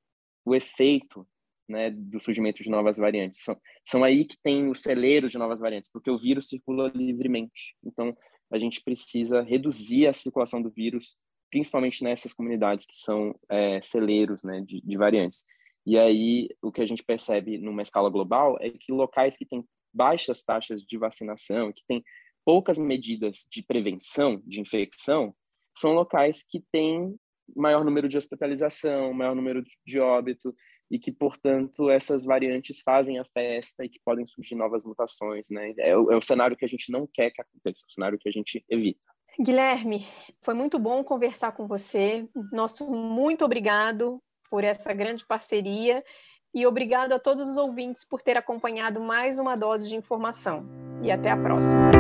o 0.45 0.55
efeito 0.55 1.27
né, 1.69 1.91
do 1.91 2.21
surgimento 2.21 2.63
de 2.63 2.71
novas 2.71 2.97
variantes. 2.97 3.43
São, 3.43 3.57
são 3.83 4.05
aí 4.05 4.25
que 4.25 4.37
tem 4.43 4.69
os 4.69 4.83
celeiros 4.83 5.33
de 5.33 5.39
novas 5.39 5.61
variantes, 5.61 5.91
porque 5.91 6.11
o 6.11 6.19
vírus 6.19 6.49
circula 6.49 6.91
livremente. 6.95 7.77
Então, 7.85 8.17
a 8.51 8.59
gente 8.59 8.83
precisa 8.83 9.43
reduzir 9.43 10.07
a 10.07 10.13
circulação 10.13 10.63
do 10.63 10.71
vírus, 10.71 11.17
principalmente 11.51 12.03
nessas 12.03 12.33
comunidades 12.33 12.87
que 12.87 12.95
são 12.95 13.35
é, 13.49 13.81
celeiros 13.81 14.43
né, 14.45 14.63
de, 14.67 14.81
de 14.81 14.97
variantes. 14.97 15.45
E 15.85 15.97
aí, 15.99 16.49
o 16.61 16.73
que 16.73 16.81
a 16.81 16.87
gente 16.87 17.05
percebe 17.05 17.59
numa 17.59 17.83
escala 17.83 18.11
global 18.11 18.57
é 18.61 18.71
que 18.71 18.93
locais 18.93 19.37
que 19.37 19.47
têm 19.47 19.65
baixas 19.93 20.43
taxas 20.43 20.83
de 20.83 20.99
vacinação, 20.99 21.73
que 21.73 21.83
têm 21.87 22.03
poucas 22.45 22.79
medidas 22.79 23.47
de 23.51 23.63
prevenção 23.63 24.43
de 24.45 24.61
infecção, 24.61 25.35
são 25.77 25.93
locais 25.93 26.43
que 26.43 26.65
têm 26.73 27.15
maior 27.55 27.85
número 27.85 28.09
de 28.09 28.17
hospitalização, 28.17 29.13
maior 29.13 29.35
número 29.35 29.63
de 29.85 30.01
óbito, 30.01 30.55
e 30.91 30.99
que, 30.99 31.11
portanto, 31.11 31.91
essas 31.91 32.25
variantes 32.25 32.81
fazem 32.81 33.19
a 33.19 33.25
festa 33.25 33.85
e 33.85 33.89
que 33.89 34.01
podem 34.05 34.25
surgir 34.27 34.55
novas 34.55 34.85
mutações, 34.85 35.49
né? 35.51 35.75
É 35.79 35.97
o, 35.97 36.13
é 36.13 36.17
o 36.17 36.23
cenário 36.23 36.57
que 36.57 36.65
a 36.65 36.69
gente 36.69 36.93
não 36.93 37.09
quer 37.13 37.31
que 37.31 37.41
aconteça, 37.41 37.85
é 37.85 37.89
o 37.89 37.93
cenário 37.93 38.19
que 38.19 38.29
a 38.29 38.33
gente 38.33 38.65
evita. 38.69 39.01
Guilherme, 39.39 40.07
foi 40.41 40.55
muito 40.55 40.79
bom 40.79 41.05
conversar 41.05 41.53
com 41.53 41.67
você. 41.67 42.27
Nosso 42.53 42.87
muito 42.91 43.45
obrigado 43.45 44.23
por 44.49 44.65
essa 44.65 44.93
grande 44.95 45.27
parceria 45.27 46.03
e 46.55 46.67
obrigado 46.67 47.13
a 47.13 47.19
todos 47.19 47.49
os 47.49 47.57
ouvintes 47.57 48.05
por 48.05 48.23
ter 48.23 48.37
acompanhado 48.37 49.01
mais 49.01 49.39
uma 49.39 49.57
dose 49.57 49.89
de 49.89 49.97
informação. 49.97 50.67
E 51.03 51.11
até 51.11 51.31
a 51.31 51.37
próxima. 51.37 51.91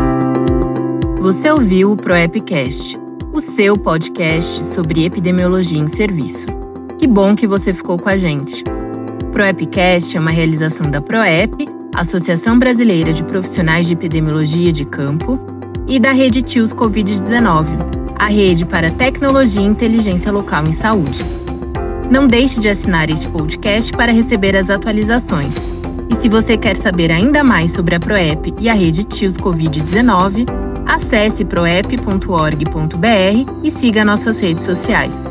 Você 1.21 1.51
ouviu 1.51 1.93
o 1.93 1.97
ProEpcast, 1.97 2.97
o 3.35 3.41
seu 3.41 3.79
podcast 3.79 4.65
sobre 4.65 5.05
epidemiologia 5.05 5.79
em 5.79 5.89
serviço. 5.89 6.47
Que 6.99 7.07
bom 7.07 7.37
que 7.37 7.47
você 7.47 7.75
ficou 7.75 7.99
com 7.99 8.09
a 8.09 8.17
gente. 8.17 8.65
ProEpcast 9.33 10.17
é 10.17 10.21
uma 10.21 10.31
realização 10.31 10.91
da 10.91 11.01
ProEP, 11.01 11.69
Associação 11.95 12.59
Brasileira 12.59 13.13
de 13.13 13.23
Profissionais 13.25 13.87
de 13.87 13.93
Epidemiologia 13.93 14.73
de 14.73 14.85
Campo, 14.85 15.39
e 15.89 15.99
da 15.99 16.13
Rede 16.13 16.43
TIOS 16.43 16.73
Covid-19, 16.73 17.67
a 18.19 18.27
rede 18.27 18.65
para 18.65 18.91
tecnologia 18.91 19.63
e 19.63 19.67
inteligência 19.67 20.33
local 20.33 20.67
em 20.67 20.73
saúde. 20.73 21.25
Não 22.11 22.27
deixe 22.27 22.59
de 22.59 22.69
assinar 22.69 23.11
este 23.11 23.29
podcast 23.29 23.93
para 23.93 24.13
receber 24.13 24.57
as 24.57 24.71
atualizações. 24.71 25.55
E 26.11 26.15
se 26.15 26.29
você 26.29 26.57
quer 26.57 26.77
saber 26.77 27.11
ainda 27.11 27.45
mais 27.45 27.73
sobre 27.73 27.95
a 27.95 28.01
ProEP 28.01 28.55
e 28.59 28.69
a 28.69 28.75
rede 28.75 29.05
TIOS 29.05 29.37
Covid-19, 29.37 30.47
acesse 30.87 31.45
proep.org.br 31.45 32.57
e 33.63 33.71
siga 33.71 34.05
nossas 34.05 34.41
redes 34.41 34.65
sociais. 34.65 35.23